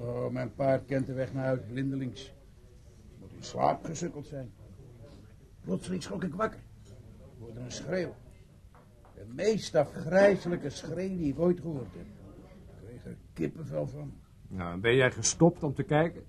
Oh, 0.00 0.28
mijn 0.30 0.54
paard 0.54 0.84
kent 0.84 1.06
de 1.06 1.12
weg 1.12 1.32
naar 1.32 1.44
huis 1.44 1.60
blindelings. 1.70 2.36
In 3.38 3.44
slaap 3.44 3.84
gesukkeld 3.84 4.26
zijn. 4.26 4.52
Plotseling 5.60 6.02
schrok 6.02 6.24
ik 6.24 6.34
wakker. 6.34 6.60
Ik 6.84 7.38
hoorde 7.38 7.60
een 7.60 7.72
schreeuw. 7.72 8.14
De 9.14 9.24
meest 9.26 9.74
afgrijzelijke 9.74 10.70
schreeuw 10.70 11.16
die 11.16 11.32
ik 11.32 11.38
ooit 11.38 11.60
gehoord 11.60 11.94
heb. 11.94 12.06
Ik 12.06 12.86
kreeg 12.86 13.04
er 13.04 13.16
kippenvel 13.32 13.86
van. 13.86 14.12
Nou, 14.48 14.80
ben 14.80 14.94
jij 14.94 15.10
gestopt 15.10 15.62
om 15.62 15.74
te 15.74 15.82
kijken? 15.82 16.22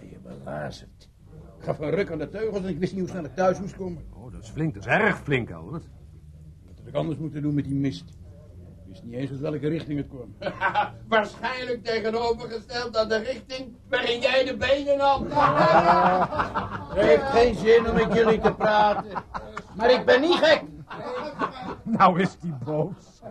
Ben 0.00 0.10
je 0.10 0.18
belazerd? 0.18 1.10
Ik 1.58 1.64
gaf 1.64 1.78
een 1.78 1.90
ruk 1.90 2.10
aan 2.10 2.18
de 2.18 2.28
teugels 2.28 2.62
en 2.62 2.68
ik 2.68 2.78
wist 2.78 2.92
niet 2.92 3.00
hoe 3.00 3.10
snel 3.10 3.24
ik 3.24 3.34
thuis 3.34 3.60
moest 3.60 3.76
komen. 3.76 4.02
Oh, 4.12 4.32
dat 4.32 4.42
is 4.42 4.48
flink. 4.48 4.74
Dat 4.74 4.86
is 4.86 4.92
erg 4.92 5.22
flink, 5.22 5.50
Albert. 5.50 5.88
Wat 6.66 6.76
had 6.78 6.86
ik 6.86 6.94
anders 6.94 7.18
moeten 7.18 7.42
doen 7.42 7.54
met 7.54 7.64
die 7.64 7.74
mist? 7.74 8.12
Ik 8.96 9.02
wist 9.02 9.14
niet 9.14 9.20
eens 9.20 9.30
uit 9.30 9.40
welke 9.40 9.68
richting 9.68 9.98
het 9.98 10.08
kwam. 10.08 10.34
Waarschijnlijk 11.08 11.84
tegenovergesteld 11.84 12.96
aan 12.96 13.08
de 13.08 13.16
richting 13.16 13.76
waarin 13.88 14.20
jij 14.20 14.44
de 14.44 14.56
benen 14.56 14.96
nam. 14.96 15.26
Het 16.94 17.04
heeft 17.04 17.22
geen 17.22 17.54
zin 17.54 17.88
om 17.88 17.94
met 17.94 18.14
jullie 18.14 18.40
te 18.40 18.52
praten. 18.52 19.10
Maar 19.76 19.90
ik 19.90 20.04
ben 20.04 20.20
niet 20.20 20.34
gek. 20.34 20.62
Nou 21.98 22.20
is 22.20 22.38
die 22.38 22.54
boos. 22.64 23.22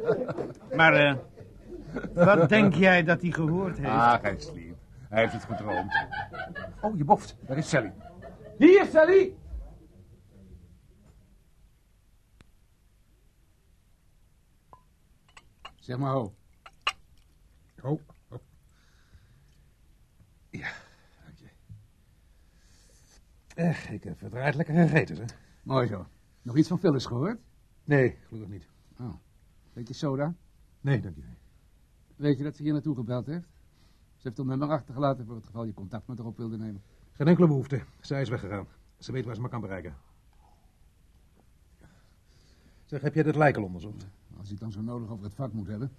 Maar, 0.75 0.93
eh, 0.93 1.15
wat 2.13 2.49
denk 2.49 2.73
jij 2.73 3.03
dat 3.03 3.21
hij 3.21 3.31
gehoord 3.31 3.77
heeft? 3.77 3.89
Ah, 3.89 4.13
geen 4.21 4.41
sliep. 4.41 4.75
Hij 5.09 5.21
heeft 5.21 5.33
het 5.33 5.43
gedroomd. 5.43 5.93
Oh, 6.81 6.97
je 6.97 7.03
boft. 7.03 7.35
Daar 7.47 7.57
is 7.57 7.69
Sally. 7.69 7.93
Hier, 8.57 8.85
Sally! 8.91 9.33
Zeg 15.85 15.97
maar 15.97 16.11
ho. 16.11 16.35
Oh, 17.81 18.01
oh. 18.29 18.39
Ja, 20.49 20.71
dank 21.23 21.37
je. 21.37 21.49
Eh, 23.55 23.91
ik 23.91 24.03
heb 24.03 24.17
verdraaid 24.17 24.55
lekker 24.55 24.75
gegeten, 24.75 25.15
hè? 25.15 25.25
Mooi 25.63 25.87
zo. 25.87 26.07
Nog 26.41 26.57
iets 26.57 26.67
van 26.67 26.79
Phyllis 26.79 27.05
gehoord? 27.05 27.39
Nee, 27.83 28.17
gelukkig 28.27 28.51
niet. 28.51 28.67
Oh. 28.99 29.13
Weet 29.73 29.87
je 29.87 29.93
soda? 29.93 30.35
Nee, 30.81 30.99
dank 30.99 31.15
je. 31.15 31.23
Weet 32.15 32.37
je 32.37 32.43
dat 32.43 32.55
ze 32.55 32.63
hier 32.63 32.73
naartoe 32.73 32.95
gebeld 32.95 33.25
heeft? 33.25 33.47
Ze 34.15 34.27
heeft 34.27 34.37
een 34.37 34.47
nummer 34.47 34.69
achtergelaten 34.69 35.25
voor 35.25 35.35
het 35.35 35.45
geval 35.45 35.65
je 35.65 35.73
contact 35.73 36.07
met 36.07 36.17
haar 36.17 36.27
op 36.27 36.37
wilde 36.37 36.57
nemen. 36.57 36.83
Geen 37.11 37.27
enkele 37.27 37.47
behoefte. 37.47 37.83
Zij 37.99 38.21
is 38.21 38.29
weggegaan. 38.29 38.67
Ze 38.97 39.11
weet 39.11 39.25
waar 39.25 39.35
ze 39.35 39.41
me 39.41 39.49
kan 39.49 39.61
bereiken. 39.61 39.95
Zeg, 42.85 43.01
heb 43.01 43.13
jij 43.13 43.23
dat 43.23 43.35
lijk 43.35 43.57
al 43.57 43.63
onderzocht? 43.63 44.07
Als 44.45 44.53
ik 44.53 44.59
dan 44.59 44.71
zo 44.71 44.81
nodig 44.81 45.09
over 45.09 45.23
het 45.23 45.33
vak 45.33 45.53
moet 45.53 45.67
hebben. 45.67 45.91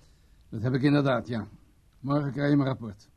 Dat 0.49 0.63
heb 0.63 0.75
ik 0.75 0.83
inderdaad, 0.83 1.29
ja. 1.29 1.49
Morgen 2.01 2.33
krijg 2.33 2.51
je 2.51 2.57
mijn 2.57 2.69
rapport. 2.69 3.09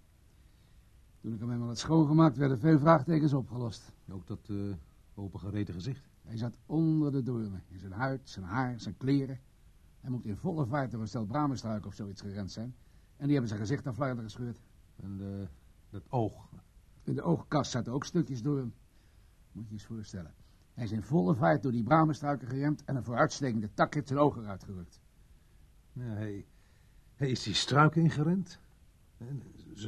Toen 1.22 1.34
ik 1.34 1.39
hem 1.39 1.52
eenmaal 1.52 1.68
had 1.68 1.78
schoongemaakt, 1.78 2.38
werden 2.38 2.60
veel 2.60 2.80
vraagtekens 2.80 3.34
opgelost. 3.34 3.92
Ook 4.12 4.28
dat 4.28 4.48
uh, 4.48 4.74
opengereten 5.13 5.74
gezicht? 5.74 6.10
Hij 6.22 6.38
zat 6.38 6.58
onder 6.65 7.12
de 7.12 7.24
doornen. 7.24 7.63
In 7.68 7.80
zijn 7.80 7.92
huid, 7.92 8.30
zijn 8.30 8.46
haar, 8.46 8.80
zijn 8.80 8.98
kleren. 8.98 9.39
Hij 10.00 10.10
moet 10.10 10.26
in 10.26 10.38
volle 10.38 10.65
vaart 10.65 10.92
door 10.92 11.02
een 11.02 11.08
stel 11.08 11.26
bramenstruik 11.26 11.86
of 11.86 11.94
zoiets 11.94 12.22
gerend 12.22 12.52
zijn. 12.52 12.76
En 13.18 13.24
die 13.24 13.32
hebben 13.32 13.50
zijn 13.50 13.60
gezicht 13.60 13.88
aan 13.88 13.94
flarden 13.94 14.24
gescheurd. 14.24 14.62
En 14.96 15.18
de, 15.18 15.48
dat 15.89 16.04
oog? 16.10 16.50
In 17.04 17.15
de 17.15 17.22
oogkast 17.22 17.72
zaten 17.72 17.94
ook 17.94 18.06
stukjes 18.06 18.42
door 18.42 18.58
hem. 18.58 18.74
Moet 19.52 19.68
je 19.68 19.74
eens 19.74 19.86
voorstellen. 19.86 20.34
Hij 20.74 20.84
is 20.84 20.92
in 20.92 21.04
volle 21.04 21.36
vaart 21.36 21.63
door 21.63 21.72
die 21.72 21.84
bramenstruiken 21.84 22.48
geremd 22.48 22.84
en 22.84 22.96
een 22.96 23.04
vooruitstekende 23.04 23.70
tak 23.74 23.94
heeft 23.94 24.08
zijn 24.08 24.20
ogen 24.20 24.42
eruit 24.42 24.63
gerukt. 24.63 25.00
Ja, 26.00 26.14
hij, 26.14 26.46
hij 27.16 27.30
is 27.30 27.44
die 27.44 27.54
struiken 27.54 28.02
ingerend. 28.02 28.60
En 29.18 29.42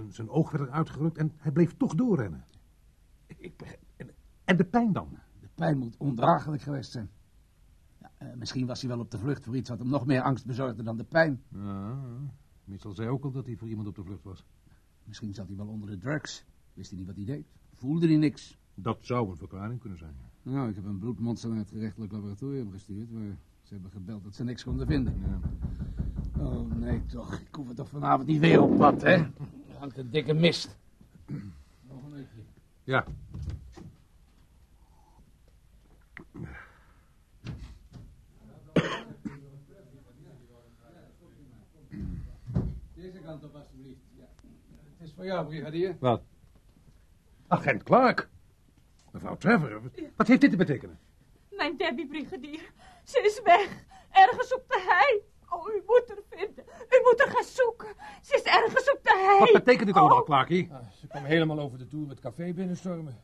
zijn, 0.10 0.30
oog 0.30 0.52
werd 0.52 0.68
eruit 0.68 0.90
gerukt 0.90 1.18
en 1.18 1.32
hij 1.38 1.52
bleef 1.52 1.78
toch 1.78 1.96
doorrennen. 1.96 2.46
Ik, 3.28 3.80
en, 3.96 4.10
en 4.44 4.58
de 4.58 4.66
pijn 4.66 4.94
dan? 4.94 5.18
De 5.40 5.50
pijn 5.56 5.78
moet 5.78 5.98
ondraaglijk 5.98 6.62
geweest 6.62 6.92
zijn. 6.92 7.10
Ja, 8.00 8.12
eh, 8.18 8.34
misschien 8.34 8.66
was 8.66 8.82
hij 8.82 8.90
wel 8.90 9.00
op 9.00 9.12
de 9.12 9.18
vlucht 9.18 9.46
voor 9.46 9.56
iets 9.56 9.70
wat 9.70 9.80
hem 9.80 9.90
nog 9.90 10.06
meer 10.06 10.22
angst 10.22 10.46
bezorgde 10.46 10.84
dan 10.84 10.98
de 10.98 11.04
pijn. 11.04 11.44
Ja, 11.48 11.98
Mitchell 12.64 12.94
zei 12.94 13.10
ook 13.10 13.24
al 13.24 13.32
dat 13.32 13.46
hij 13.46 13.56
voor 13.56 13.68
iemand 13.68 13.88
op 13.88 13.96
de 13.96 14.04
vlucht 14.04 14.24
was. 14.24 14.46
Misschien 15.04 15.34
zat 15.34 15.48
hij 15.48 15.58
wel 15.58 15.68
onder 15.68 15.90
de 15.90 15.98
drugs. 15.98 16.46
Wist 16.74 16.90
hij 16.90 16.98
niet 17.00 17.08
wat 17.08 17.16
hij 17.16 17.26
deed. 17.26 17.46
Voelde 17.74 18.08
hij 18.08 18.18
niks. 18.18 18.58
Dat 18.74 18.98
zou 19.02 19.30
een 19.30 19.38
verklaring 19.38 19.80
kunnen 19.80 19.98
zijn. 19.98 20.16
Nou, 20.44 20.70
ik 20.70 20.76
heb 20.76 20.86
een 20.86 21.00
bloedmonster 21.00 21.50
naar 21.50 21.60
het 21.60 21.70
gerechtelijk 21.70 22.12
laboratorium 22.12 22.72
gestuurd, 22.72 23.12
maar 23.12 23.38
ze 23.62 23.74
hebben 23.74 23.92
gebeld 23.92 24.24
dat 24.24 24.36
ze 24.36 24.44
niks 24.44 24.64
konden 24.64 24.88
vinden. 24.88 25.20
Ja. 25.20 25.40
Oh, 26.42 26.72
nee 26.76 27.06
toch. 27.06 27.34
Ik 27.34 27.56
hoef 27.56 27.68
het 27.68 27.78
toch 27.78 27.90
vanavond 27.90 28.28
niet 28.28 28.40
weer 28.40 28.62
op 28.62 28.78
pad, 28.78 29.02
hè? 29.02 29.14
Er 29.14 29.78
hangt 29.80 29.98
een 29.98 30.10
dikke 30.10 30.34
mist. 30.34 30.78
Nog 31.88 32.04
een 32.04 32.18
uurtje. 32.18 32.42
Ja. 32.84 33.06
Deze 42.94 43.20
kant 43.20 43.44
op, 43.44 43.56
alstublieft. 43.56 44.00
Ja. 44.18 44.28
Het 44.98 45.08
is 45.08 45.14
voor 45.14 45.26
jou, 45.26 45.46
brigadier. 45.48 45.96
Wat? 46.00 46.22
Agent 47.48 47.84
Clark. 47.84 48.30
Mevrouw 49.12 49.36
Trevor, 49.38 49.82
wat 50.16 50.28
heeft 50.28 50.42
dit 50.42 50.50
te 50.52 50.58
betekenen? 50.58 51.00
Mijn 51.50 51.78
Debbie, 51.78 52.08
brigadier. 52.08 52.72
Ze 53.04 53.22
is 53.24 53.42
weg. 53.44 53.84
Ergens 54.12 54.54
op 54.54 54.64
de 54.68 54.86
hei. 54.88 55.31
Oh, 55.54 55.68
u 55.74 55.84
moet 55.86 56.04
haar 56.08 56.18
vinden. 56.30 56.64
U 56.68 57.00
moet 57.04 57.20
haar 57.20 57.30
gaan 57.36 57.44
zoeken. 57.44 57.88
Ze 58.22 58.36
is 58.36 58.42
ergens 58.44 58.92
op 58.92 59.00
de 59.04 59.24
hei. 59.26 59.40
Wat 59.40 59.64
betekent 59.64 59.86
dit 59.86 59.96
allemaal, 59.96 60.24
Clarkie? 60.24 60.70
Ah, 60.72 60.80
ze 61.00 61.08
kwam 61.08 61.24
helemaal 61.24 61.60
over 61.60 61.78
de 61.78 61.88
toer 61.88 62.10
het 62.10 62.20
café 62.20 62.54
binnenstormen. 62.54 63.20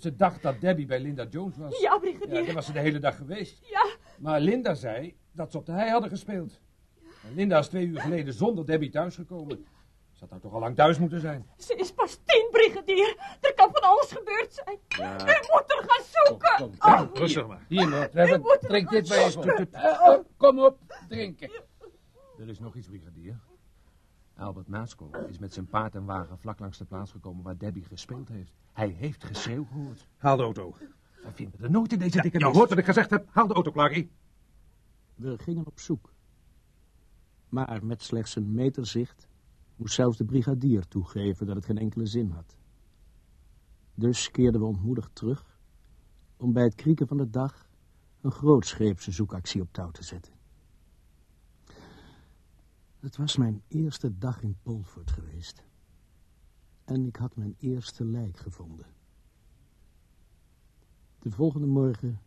Ze 0.00 0.16
dacht 0.16 0.42
dat 0.42 0.60
Debbie 0.60 0.86
bij 0.86 1.00
Linda 1.00 1.26
Jones 1.30 1.56
was. 1.56 1.80
Ja, 1.80 1.98
brigadier. 1.98 2.38
Ja, 2.38 2.44
daar 2.44 2.54
was 2.54 2.66
ze 2.66 2.72
de 2.72 2.78
hele 2.80 2.98
dag 2.98 3.16
geweest. 3.16 3.58
Ja. 3.70 3.86
Maar 4.18 4.40
Linda 4.40 4.74
zei 4.74 5.16
dat 5.32 5.50
ze 5.50 5.58
op 5.58 5.66
de 5.66 5.72
hei 5.72 5.90
hadden 5.90 6.10
gespeeld. 6.10 6.60
En 7.26 7.34
Linda 7.34 7.58
is 7.58 7.68
twee 7.68 7.86
uur 7.86 8.00
geleden 8.00 8.34
zonder 8.34 8.66
Debbie 8.66 8.90
thuisgekomen. 8.90 9.66
Ze 10.12 10.18
had 10.20 10.30
nou 10.30 10.42
toch 10.42 10.52
al 10.52 10.60
lang 10.60 10.76
thuis 10.76 10.98
moeten 10.98 11.20
zijn. 11.20 11.46
Ze 11.56 11.74
is 11.74 11.92
pas 11.92 12.18
tien, 12.24 12.48
brigadier. 12.50 13.16
Er 13.40 13.54
kan 13.54 13.68
van 13.72 13.82
alles 13.82 14.12
gebeurd 14.12 14.60
zijn. 14.64 14.78
Ja. 14.88 15.12
U 15.12 15.46
moet 15.52 15.64
er 15.66 15.84
gaan 15.86 16.04
zoeken. 16.10 16.54
Kom, 16.56 16.78
kom, 16.78 16.92
Oh, 16.92 17.14
Rustig 17.14 17.46
maar. 17.46 17.64
Hier, 17.68 17.88
Lord 17.88 18.60
Drink 18.60 18.90
dit 18.90 19.08
bij. 19.08 19.34
Eh, 19.72 20.00
oh, 20.04 20.18
kom 20.36 20.58
op, 20.58 20.78
drinken. 21.12 21.50
Er 22.38 22.48
is 22.48 22.58
nog 22.58 22.76
iets, 22.76 22.86
brigadier. 22.86 23.38
Albert 24.36 24.68
Maskell 24.68 25.10
is 25.28 25.38
met 25.38 25.52
zijn 25.52 25.66
paard 25.66 25.94
en 25.94 26.04
wagen 26.04 26.38
vlak 26.38 26.58
langs 26.58 26.78
de 26.78 26.84
plaats 26.84 27.10
gekomen 27.10 27.42
waar 27.44 27.58
Debbie 27.58 27.84
gespeeld 27.84 28.28
heeft. 28.28 28.52
Hij 28.72 28.88
heeft 28.88 29.24
geschreeuw 29.24 29.64
gehoord. 29.64 30.06
Haal 30.16 30.36
de 30.36 30.42
auto. 30.42 30.74
Wij 31.22 31.32
vinden 31.32 31.60
er 31.60 31.70
nooit 31.70 31.92
in 31.92 31.98
deze 31.98 32.20
dikke 32.20 32.38
Je 32.38 32.44
mist. 32.44 32.56
hoort 32.56 32.68
wat 32.68 32.78
ik 32.78 32.84
gezegd 32.84 33.10
heb. 33.10 33.28
Haal 33.30 33.46
de 33.46 33.54
auto, 33.54 33.70
Clarkie. 33.70 34.10
We 35.14 35.38
gingen 35.38 35.66
op 35.66 35.80
zoek. 35.80 36.12
Maar 37.48 37.84
met 37.84 38.02
slechts 38.02 38.36
een 38.36 38.52
meter 38.52 38.86
zicht 38.86 39.28
moest 39.76 39.94
zelfs 39.94 40.16
de 40.16 40.24
brigadier 40.24 40.88
toegeven 40.88 41.46
dat 41.46 41.56
het 41.56 41.64
geen 41.64 41.78
enkele 41.78 42.06
zin 42.06 42.30
had. 42.30 42.56
Dus 43.94 44.30
keerden 44.30 44.60
we 44.60 44.66
ontmoedigd 44.66 45.14
terug 45.14 45.58
om 46.36 46.52
bij 46.52 46.62
het 46.64 46.74
krieken 46.74 47.06
van 47.06 47.16
de 47.16 47.30
dag 47.30 47.66
een 48.20 48.30
grootscheepse 48.30 49.10
zoekactie 49.12 49.60
op 49.60 49.72
touw 49.72 49.90
te 49.90 50.04
zetten. 50.04 50.32
Het 53.02 53.16
was 53.16 53.36
mijn 53.36 53.62
eerste 53.68 54.18
dag 54.18 54.42
in 54.42 54.56
Polford 54.62 55.10
geweest. 55.10 55.62
En 56.84 57.06
ik 57.06 57.16
had 57.16 57.36
mijn 57.36 57.54
eerste 57.58 58.04
lijk 58.04 58.36
gevonden. 58.36 58.86
De 61.18 61.30
volgende 61.30 61.66
morgen 61.66 62.20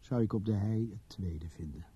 zou 0.00 0.22
ik 0.22 0.32
op 0.32 0.44
de 0.44 0.52
hei 0.52 0.90
het 0.90 1.08
tweede 1.08 1.48
vinden. 1.48 1.86